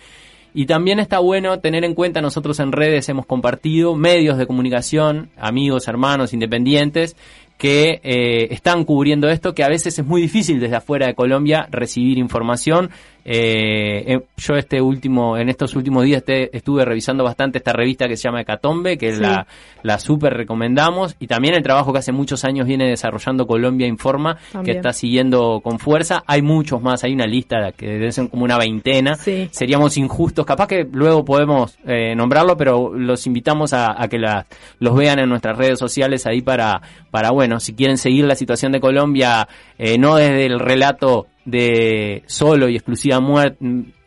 [0.52, 5.30] Y también está bueno tener en cuenta, nosotros en redes hemos compartido medios de comunicación,
[5.38, 7.16] amigos, hermanos, independientes,
[7.60, 11.68] que eh, están cubriendo esto, que a veces es muy difícil desde afuera de Colombia
[11.70, 12.90] recibir información.
[13.32, 18.18] Eh, eh, yo este último, en estos últimos días estuve revisando bastante esta revista que
[18.18, 19.22] se llama Hecatombe, que Sí.
[19.22, 19.46] la,
[19.84, 24.38] la super recomendamos, y también el trabajo que hace muchos años viene desarrollando Colombia Informa,
[24.65, 26.24] que está siguiendo con fuerza.
[26.26, 29.13] Hay muchos más, hay una lista que deben ser como una veintena.
[29.13, 29.48] Sí.
[29.52, 34.48] Seríamos injustos, capaz que luego podemos eh, nombrarlo, pero los invitamos a, a que la-
[34.80, 38.72] los vean en nuestras redes sociales ahí para, para, bueno, si quieren seguir la situación
[38.72, 43.19] de Colombia, eh, no desde el relato de solo y exclusiva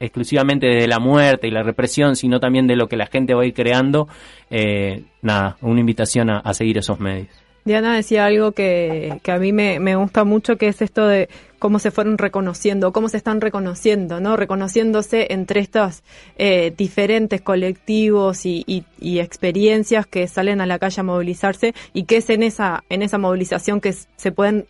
[0.01, 3.43] exclusivamente de la muerte y la represión, sino también de lo que la gente va
[3.43, 4.09] a ir creando,
[4.51, 7.29] eh, nada, una invitación a, seguir esos medios.
[7.65, 11.29] Diana decía algo que, que a mí me, me gusta mucho, que es esto de
[11.61, 14.37] cómo se fueron reconociendo, cómo se están reconociendo, ¿no?
[14.37, 16.03] Reconociéndose entre estos
[16.37, 22.03] eh, diferentes colectivos y, y- y experiencias que salen a la calle a movilizarse y
[22.03, 24.67] que es en esa, en esa movilización que se pueden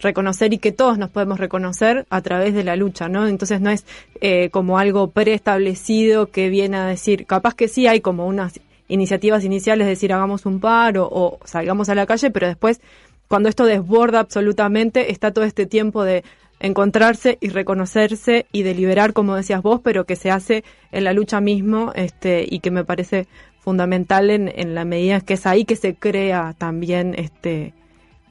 [0.00, 3.26] reconocer y que todos nos podemos reconocer a través de la lucha, ¿no?
[3.26, 3.84] Entonces no es
[4.20, 9.44] eh, como algo preestablecido que viene a decir, capaz que sí hay como unas iniciativas
[9.44, 12.80] iniciales, es decir, hagamos un paro o salgamos a la calle, pero después,
[13.28, 16.24] cuando esto desborda absolutamente, está todo este tiempo de
[16.60, 21.40] encontrarse y reconocerse y deliberar, como decías vos, pero que se hace en la lucha
[21.40, 23.28] mismo este, y que me parece
[23.60, 27.74] fundamental en, en la medida que es ahí que se crea también este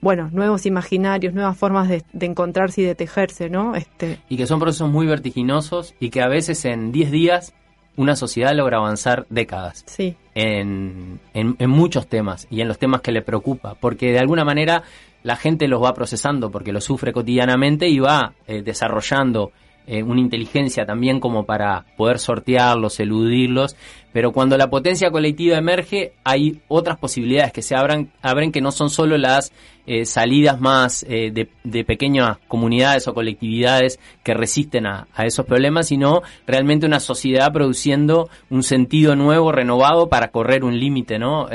[0.02, 4.48] bueno nuevos imaginarios nuevas formas de, de encontrarse y de tejerse no este y que
[4.48, 7.54] son procesos muy vertiginosos y que a veces en 10 días
[7.98, 10.16] una sociedad logra avanzar décadas sí.
[10.36, 14.46] en, en, en muchos temas y en los temas que le preocupa, porque de alguna
[14.46, 14.84] manera
[15.24, 19.52] la gente los va procesando porque lo sufre cotidianamente y va eh, desarrollando
[19.90, 23.78] eh, una inteligencia también como para poder sortearlos, eludirlos,
[24.12, 28.72] pero cuando la potencia colectiva emerge hay otras posibilidades que se abran, abren que no
[28.72, 29.54] son solo las
[29.86, 35.88] eh, salidas más eh, de, pequeñas comunidades o colectividades que resisten a, a, esos problemas,
[35.88, 41.48] sino realmente una sociedad produciendo un sentido nuevo, renovado para correr un límite, ¿no?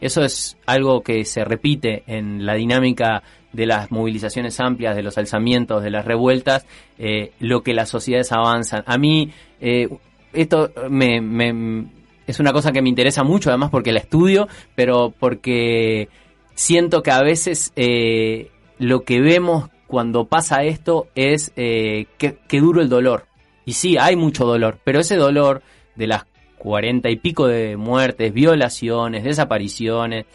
[0.00, 5.18] Eso es algo que se repite en la dinámica de las movilizaciones amplias, de los
[5.18, 6.66] alzamientos, de las revueltas,
[6.98, 8.82] eh, lo que las sociedades avanzan.
[8.86, 9.30] A mí,
[9.60, 9.88] eh,
[10.32, 11.86] esto me, me,
[12.26, 16.08] es una cosa que me interesa mucho, además porque la estudio, pero porque
[16.54, 22.82] siento que a veces eh, lo que vemos cuando pasa esto es que, que duro
[22.82, 23.26] el dolor.
[23.64, 25.62] Y sí, hay mucho dolor, pero ese dolor
[25.96, 26.24] de las
[26.58, 30.26] cuarenta y pico de muertes, violaciones, desapariciones,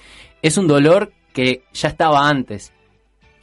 [0.41, 2.73] es un dolor que ya estaba antes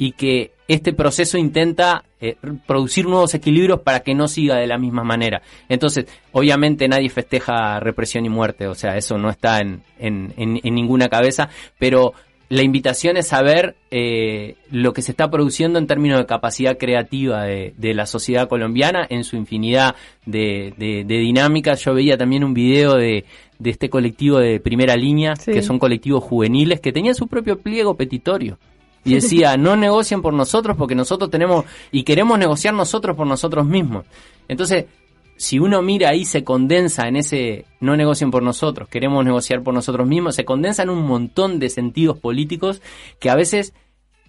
[0.00, 2.36] y que este proceso intenta eh,
[2.66, 5.42] producir nuevos equilibrios para que no siga de la misma manera.
[5.68, 10.58] Entonces, obviamente nadie festeja represión y muerte, o sea, eso no está en, en, en,
[10.64, 12.14] en ninguna cabeza, pero
[12.48, 17.44] la invitación es saber eh, lo que se está produciendo en términos de capacidad creativa
[17.44, 21.84] de, de la sociedad colombiana en su infinidad de, de, de, dinámicas.
[21.84, 23.26] Yo veía también un video de,
[23.58, 25.52] de este colectivo de primera línea, sí.
[25.52, 28.58] que son colectivos juveniles, que tenían su propio pliego petitorio.
[29.04, 33.66] Y decía, no negocien por nosotros porque nosotros tenemos y queremos negociar nosotros por nosotros
[33.66, 34.04] mismos.
[34.46, 34.86] Entonces,
[35.36, 39.72] si uno mira ahí se condensa en ese no negocien por nosotros, queremos negociar por
[39.72, 42.82] nosotros mismos, se condensa en un montón de sentidos políticos
[43.18, 43.72] que a veces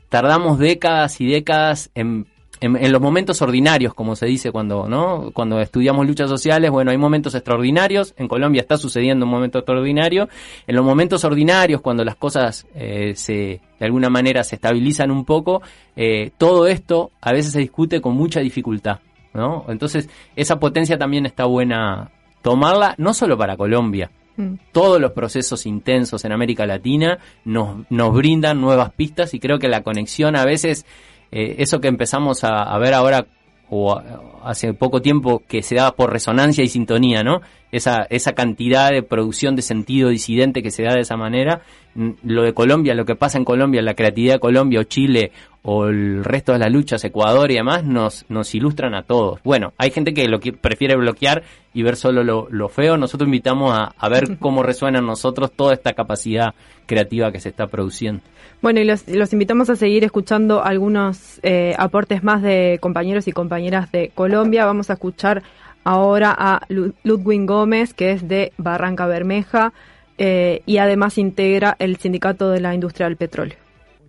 [0.08, 2.28] tardamos décadas y décadas en,
[2.62, 5.32] en, en, los momentos ordinarios, como se dice cuando, ¿no?
[5.34, 10.30] Cuando estudiamos luchas sociales, bueno, hay momentos extraordinarios, en Colombia está sucediendo un momento extraordinario,
[10.66, 13.34] en los momentos ordinarios, cuando las cosas eh, se,
[13.80, 15.62] de alguna manera se estabilizan un poco,
[15.96, 19.00] eh, todo esto a veces se discute con mucha dificultad.
[19.34, 19.66] ¿no?
[19.68, 24.12] Entonces, esa potencia también está buena tomarla, no solo para Colombia.
[24.38, 24.56] Mm.
[24.72, 29.68] Todos los procesos intensos en América Latina nos, nos brindan nuevas pistas y creo que
[29.68, 30.86] la conexión a veces,
[31.32, 33.26] eh, eso que empezamos a, ver ahora
[33.70, 33.98] o
[34.44, 37.42] hace poco tiempo que se da por resonancia y sintonía, ¿no?
[37.72, 41.62] Esa, esa cantidad de producción de sentido disidente que se da de esa manera.
[41.96, 45.32] Lo de Colombia, lo que pasa en Colombia, la creatividad de Colombia o Chile
[45.64, 49.40] o el resto de las luchas, Ecuador y demás, nos, nos ilustran a todos.
[49.44, 51.44] Bueno, hay gente que lo que prefiere bloquear
[51.74, 52.98] y ver solo lo, lo feo.
[52.98, 56.54] Nosotros invitamos a, a, ver cómo resuena en nosotros toda esta capacidad
[56.88, 58.22] creativa que se está produciendo.
[58.62, 63.32] Bueno, y los, los invitamos a seguir escuchando algunos eh, aportes más de compañeros y
[63.32, 64.66] compañeras de Colombia.
[64.66, 65.44] Vamos a escuchar
[65.84, 69.74] ahora a Ludwig Gómez, que es de Barranca Bermeja
[70.18, 73.58] eh, y además integra el Sindicato de la Industria del Petróleo.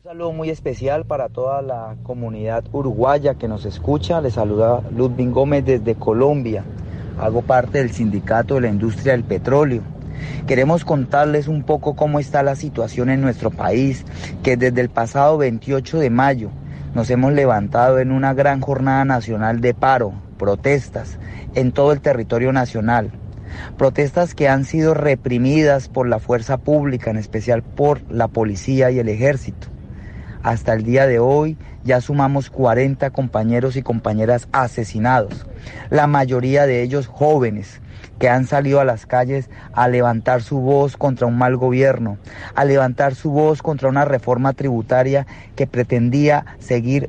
[0.05, 4.20] Un saludo muy especial para toda la comunidad uruguaya que nos escucha.
[4.20, 6.64] Les saluda Ludwig Gómez desde Colombia.
[7.20, 9.82] Hago parte del Sindicato de la Industria del Petróleo.
[10.48, 14.05] Queremos contarles un poco cómo está la situación en nuestro país,
[14.42, 16.50] que desde el pasado 28 de mayo
[16.96, 21.16] nos hemos levantado en una gran jornada nacional de paro, protestas,
[21.55, 23.12] en todo el territorio nacional.
[23.78, 28.98] Protestas que han sido reprimidas por la fuerza pública, en especial por la policía y
[28.98, 29.68] el ejército.
[30.43, 35.47] Hasta el día de hoy ya sumamos 40 compañeros y compañeras asesinados,
[35.90, 37.80] la mayoría de ellos jóvenes
[38.18, 42.18] que han salido a las calles a levantar su voz contra un mal gobierno,
[42.55, 47.09] a levantar su voz contra una reforma tributaria que pretendía seguir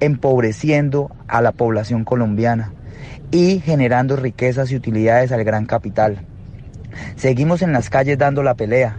[0.00, 2.72] empobreciendo a la población colombiana
[3.30, 6.26] y generando riquezas y utilidades al gran capital.
[7.16, 8.96] Seguimos en las calles dando la pelea,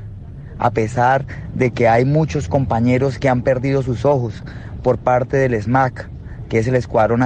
[0.60, 4.43] a pesar de que hay muchos compañeros que han perdido sus ojos
[4.82, 6.10] por parte del SMAC,
[6.49, 7.22] que es el Escuadrón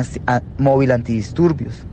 [0.57, 1.86] Móvil Antidisturbios,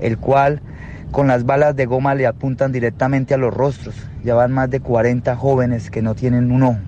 [0.00, 0.62] el cual
[1.10, 3.94] con las balas de goma le apuntan directamente a los rostros.
[4.24, 6.78] Ya van más de 40 jóvenes que no tienen un ojo.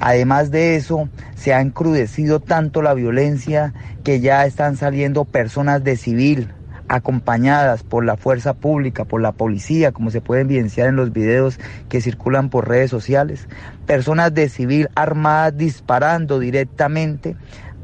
[0.00, 5.96] Además de eso, se ha encrudecido tanto la violencia que ya están saliendo personas de
[5.96, 6.52] civil
[6.94, 11.58] acompañadas por la fuerza pública, por la policía, como se puede evidenciar en los videos
[11.88, 13.48] que circulan por redes sociales,
[13.84, 17.36] personas de civil armadas disparando directamente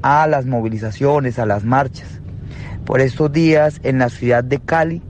[0.03, 2.21] a las movilizaciones, a las marchas.
[2.85, 5.03] Por estos días en la ciudad de Cali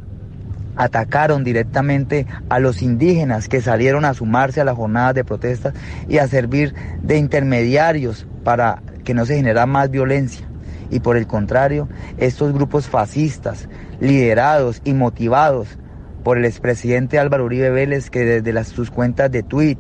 [0.77, 5.75] atacaron directamente a los indígenas que salieron a sumarse a las jornadas de protestas
[6.09, 10.50] y a servir de intermediarios para que no se generara más violencia.
[10.91, 11.89] Y por el contrario,
[12.19, 13.69] estos grupos fascistas,
[14.01, 15.79] liderados y motivados
[16.25, 19.79] por el expresidente Álvaro Uribe Vélez, que desde sus cuentas de tweet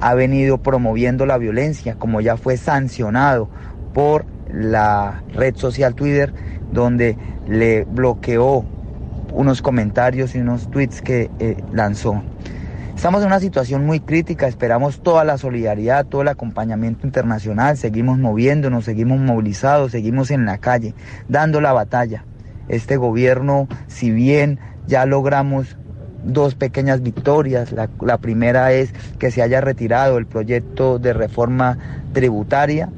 [0.00, 3.48] ha venido promoviendo la violencia, como ya fue sancionado
[3.92, 6.32] por la red social Twitter,
[6.72, 7.16] donde
[7.46, 8.64] le bloqueó
[9.32, 12.22] unos comentarios y unos tweets que eh, lanzó.
[12.96, 18.18] Estamos en una situación muy crítica, esperamos toda la solidaridad, todo el acompañamiento internacional, seguimos
[18.18, 20.94] moviéndonos, seguimos movilizados, seguimos en la calle,
[21.28, 22.24] dando la batalla.
[22.68, 25.76] Este gobierno, si bien ya logramos
[26.24, 31.76] dos pequeñas victorias, la, la primera es que se haya retirado el proyecto de reforma
[32.12, 32.88] tributaria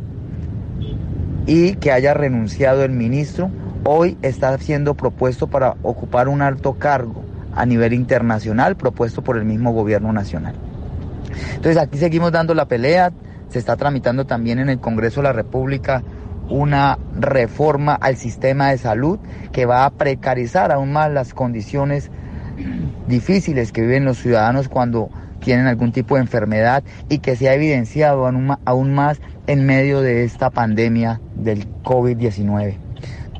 [1.47, 3.51] y que haya renunciado el ministro,
[3.82, 7.26] hoy está siendo propuesto para ocupar un alto cargo
[7.57, 10.54] a nivel internacional propuesto por el mismo gobierno nacional.
[11.54, 13.12] Entonces aquí seguimos dando la pelea,
[13.48, 16.02] se está tramitando también en el Congreso de la República
[16.48, 19.18] una reforma al sistema de salud
[19.52, 22.11] que va a precarizar aún más las condiciones
[23.09, 27.54] difíciles que viven los ciudadanos cuando tienen algún tipo de enfermedad y que se ha
[27.54, 28.26] evidenciado
[28.64, 32.76] aún más en medio de esta pandemia del COVID-19,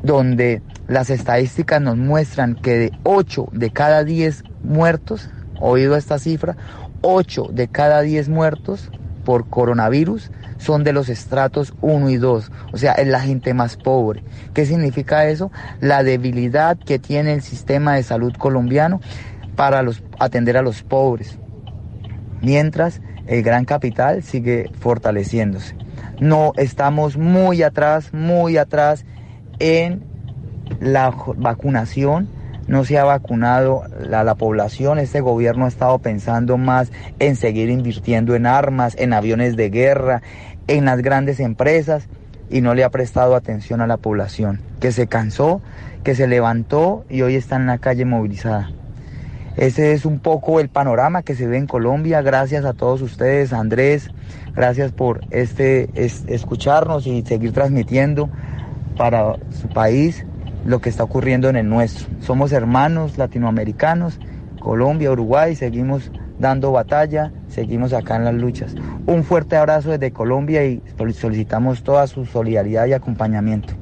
[0.03, 5.31] donde las estadísticas nos muestran que de 8 de cada 10 muertos,
[5.61, 6.57] oído esta cifra,
[7.03, 8.91] 8 de cada 10 muertos
[9.25, 13.77] por coronavirus son de los estratos 1 y 2, o sea, es la gente más
[13.77, 14.23] pobre.
[14.55, 15.51] ¿Qué significa eso?
[15.81, 19.01] La debilidad que tiene el sistema de salud colombiano
[19.57, 21.39] para los, atender a los pobres,
[22.41, 25.75] mientras el gran capital sigue fortaleciéndose.
[26.21, 29.05] No estamos muy atrás, muy atrás
[29.59, 30.16] en
[30.81, 32.29] la vacunación,
[32.69, 37.71] no se ha vacunado la, la, población, este gobierno ha estado pensando más en seguir
[37.71, 40.23] invirtiendo en armas, en aviones de guerra,
[40.67, 42.09] en las grandes empresas
[42.51, 45.61] y no le ha prestado atención a la población, que se cansó,
[46.05, 48.71] que se levantó y hoy está en la calle movilizada.
[49.57, 52.21] Ese es un poco el panorama que se ve en Colombia.
[52.21, 54.11] Gracias a todos ustedes, Andrés.
[54.55, 58.29] Gracias por este es, escucharnos y seguir transmitiendo
[58.99, 60.27] para su país
[60.67, 62.07] lo que está ocurriendo en el nuestro.
[62.21, 64.19] Somos hermanos latinoamericanos,
[64.61, 68.75] Colombia, Uruguay, seguimos dando batalla, seguimos acá en las luchas.
[69.07, 70.83] Un fuerte abrazo desde Colombia y
[71.15, 73.75] solicitamos toda su solidaridad y acompañamiento.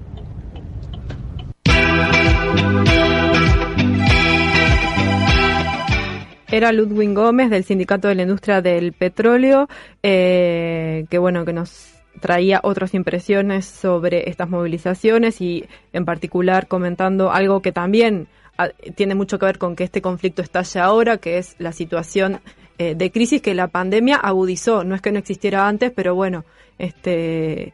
[6.51, 9.69] Era Ludwig Gómez del Sindicato de la Industria del Petróleo,
[10.05, 17.33] eh, que bueno, que nos traía otras impresiones sobre estas movilizaciones y en particular comentando
[17.33, 21.39] algo que también ah, tiene mucho que ver con que este conflicto estalle ahora, que
[21.39, 22.41] es la situación
[22.79, 24.85] eh, de crisis que la pandemia agudizó.
[24.85, 26.45] No es que no existiera antes, pero bueno,
[26.79, 27.73] este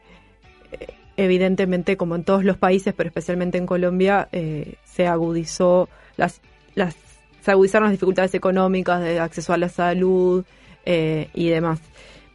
[1.17, 6.41] evidentemente como en todos los países, pero especialmente en Colombia, eh, se agudizó las,
[6.75, 6.95] las
[7.41, 10.45] se agudizaron las dificultades económicas de acceso a la salud
[10.85, 11.79] eh, y demás.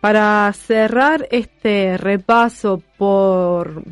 [0.06, 3.82] Para cerrar este repaso por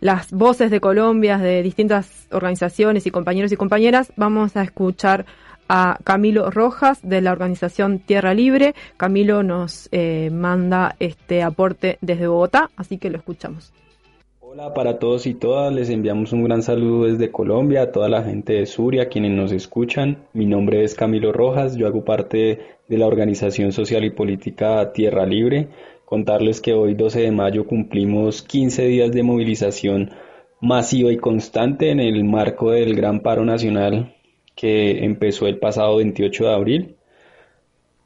[0.00, 5.26] las voces de Colombia de distintas organizaciones y compañeros y compañeras, vamos a escuchar
[5.68, 8.74] a Camilo Rojas de la organización Tierra Libre.
[8.96, 13.72] Camilo nos eh, manda este aporte desde Bogotá, así que lo escuchamos.
[14.54, 18.22] Hola para todos y todas, les enviamos un gran saludo desde Colombia, a toda la
[18.22, 20.28] gente de Suria, quienes nos escuchan.
[20.32, 25.26] Mi nombre es Camilo Rojas, yo hago parte de la organización social y política Tierra
[25.26, 25.70] Libre.
[26.04, 30.10] Contarles que hoy 12 de mayo cumplimos 15 días de movilización
[30.60, 34.14] masiva y constante en el marco del Gran Paro Nacional
[34.54, 36.96] que empezó el pasado 28 de abril.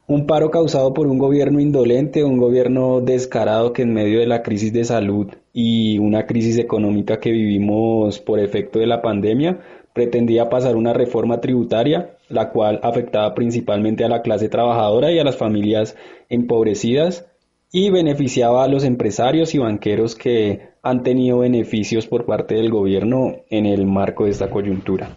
[0.07, 4.43] Un paro causado por un gobierno indolente, un gobierno descarado que en medio de la
[4.43, 5.29] crisis de salud
[5.61, 9.59] y una crisis económica que vivimos por efecto de la pandemia,
[9.93, 15.25] pretendía pasar una reforma tributaria, la cual afectaba principalmente a la clase trabajadora y a
[15.25, 15.97] las familias
[16.29, 17.27] empobrecidas
[17.73, 23.39] y beneficiaba a los empresarios y banqueros que han tenido beneficios por parte del gobierno
[23.51, 25.17] en el marco de esta coyuntura.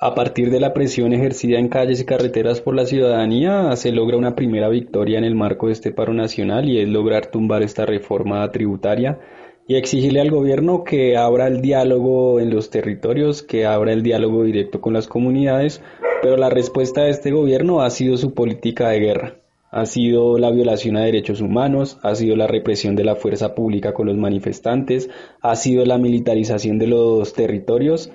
[0.00, 4.16] A partir de la presión ejercida en calles y carreteras por la ciudadanía, se logra
[4.16, 7.84] una primera victoria en el marco de este paro nacional y es lograr tumbar esta
[7.84, 9.18] reforma tributaria
[9.66, 14.44] y exigirle al gobierno que abra el diálogo en los territorios, que abra el diálogo
[14.44, 15.82] directo con las comunidades,
[16.22, 19.34] pero la respuesta de este gobierno ha sido su política de guerra.
[19.72, 23.94] Ha sido la violación a derechos humanos, ha sido la represión de la fuerza pública
[23.94, 25.10] con los manifestantes,
[25.42, 28.12] ha sido la militarización de los territorios,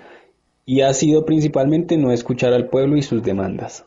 [0.65, 3.85] y ha sido principalmente no escuchar al pueblo y sus demandas.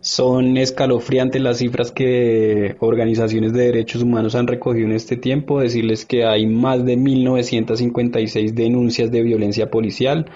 [0.00, 5.60] Son escalofriantes las cifras que organizaciones de derechos humanos han recogido en este tiempo.
[5.60, 10.30] Decirles que hay más de 1.956 denuncias de violencia policial,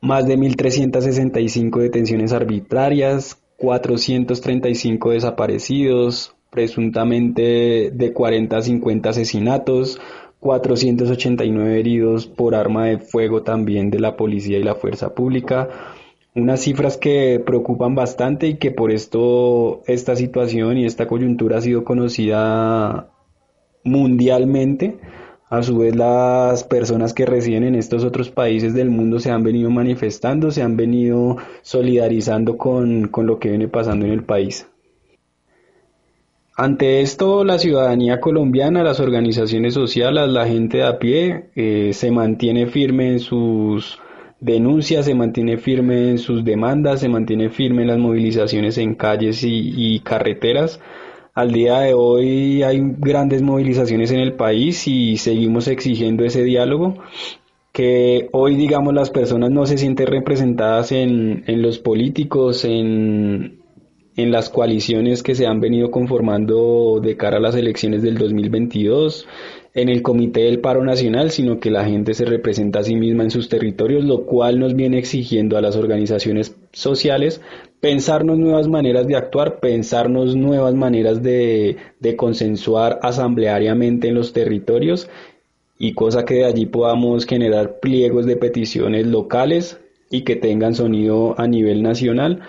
[0.00, 10.00] más de 1.365 detenciones arbitrarias, 435 desaparecidos, presuntamente de 40 a 50 asesinatos,
[10.40, 15.68] 489 heridos por arma de fuego también de la policía y la fuerza pública.
[16.34, 21.60] Unas cifras que preocupan bastante y que por esto esta situación y esta coyuntura ha
[21.60, 23.10] sido conocida
[23.84, 24.98] mundialmente.
[25.50, 29.42] A su vez, las personas que residen en estos otros países del mundo se han
[29.42, 34.68] venido manifestando, se han venido solidarizando con, con lo que viene pasando en el país.
[36.62, 42.10] Ante esto, la ciudadanía colombiana, las organizaciones sociales, la gente de a pie, eh, se
[42.10, 43.98] mantiene firme en sus
[44.40, 49.42] denuncias, se mantiene firme en sus demandas, se mantiene firme en las movilizaciones en calles
[49.42, 50.82] y, y carreteras.
[51.32, 56.98] Al día de hoy hay grandes movilizaciones en el país y seguimos exigiendo ese diálogo
[57.72, 63.59] que hoy, digamos, las personas no se sienten representadas en, en los políticos, en,
[64.22, 69.26] en las coaliciones que se han venido conformando de cara a las elecciones del 2022,
[69.74, 73.22] en el Comité del Paro Nacional, sino que la gente se representa a sí misma
[73.22, 77.40] en sus territorios, lo cual nos viene exigiendo a las organizaciones sociales
[77.80, 85.08] pensarnos nuevas maneras de actuar, pensarnos nuevas maneras de, de consensuar asambleariamente en los territorios
[85.78, 91.34] y cosa que de allí podamos generar pliegos de peticiones locales y que tengan sonido
[91.38, 92.42] a nivel nacional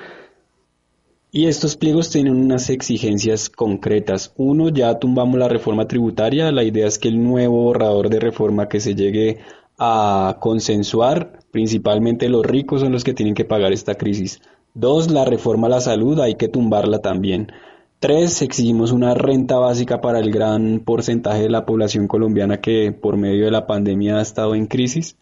[1.32, 4.34] y estos pliegos tienen unas exigencias concretas.
[4.36, 6.52] Uno, ya tumbamos la reforma tributaria.
[6.52, 9.40] La idea es que el nuevo borrador de reforma que se llegue
[9.80, 14.42] a consensuar, principalmente los ricos son los que tienen que pagar esta crisis.
[14.74, 17.52] Dos, la reforma a la salud, hay que tumbarla también.
[18.00, 23.16] Tres, exigimos una renta básica para el gran porcentaje de la población colombiana que por
[23.16, 25.18] medio de la pandemia ha estado en crisis.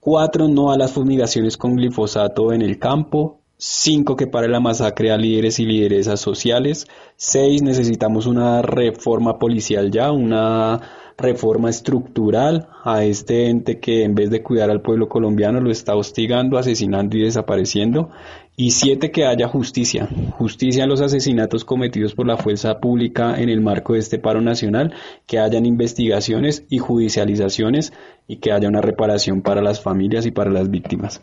[0.00, 3.40] Cuatro, no a las fumigaciones con glifosato en el campo.
[3.66, 6.86] 5 que pare la masacre a líderes y lideresas sociales.
[7.16, 10.82] 6 necesitamos una reforma policial ya, una
[11.16, 15.96] reforma estructural a este ente que en vez de cuidar al pueblo colombiano lo está
[15.96, 18.10] hostigando, asesinando y desapareciendo.
[18.54, 23.48] Y 7 que haya justicia, justicia a los asesinatos cometidos por la fuerza pública en
[23.48, 24.92] el marco de este paro nacional,
[25.26, 27.94] que hayan investigaciones y judicializaciones
[28.28, 31.22] y que haya una reparación para las familias y para las víctimas.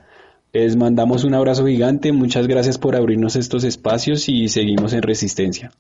[0.54, 5.72] Les mandamos un abrazo gigante, muchas gracias por abrirnos estos espacios y seguimos en resistencia.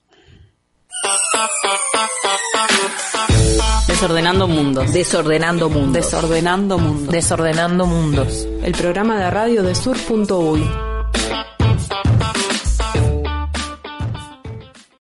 [3.88, 4.94] Desordenando mundos.
[4.94, 5.94] Desordenando mundos.
[5.94, 7.14] Desordenando mundos.
[7.14, 8.48] Desordenando mundos.
[8.64, 10.91] El programa de radio de sur.uy.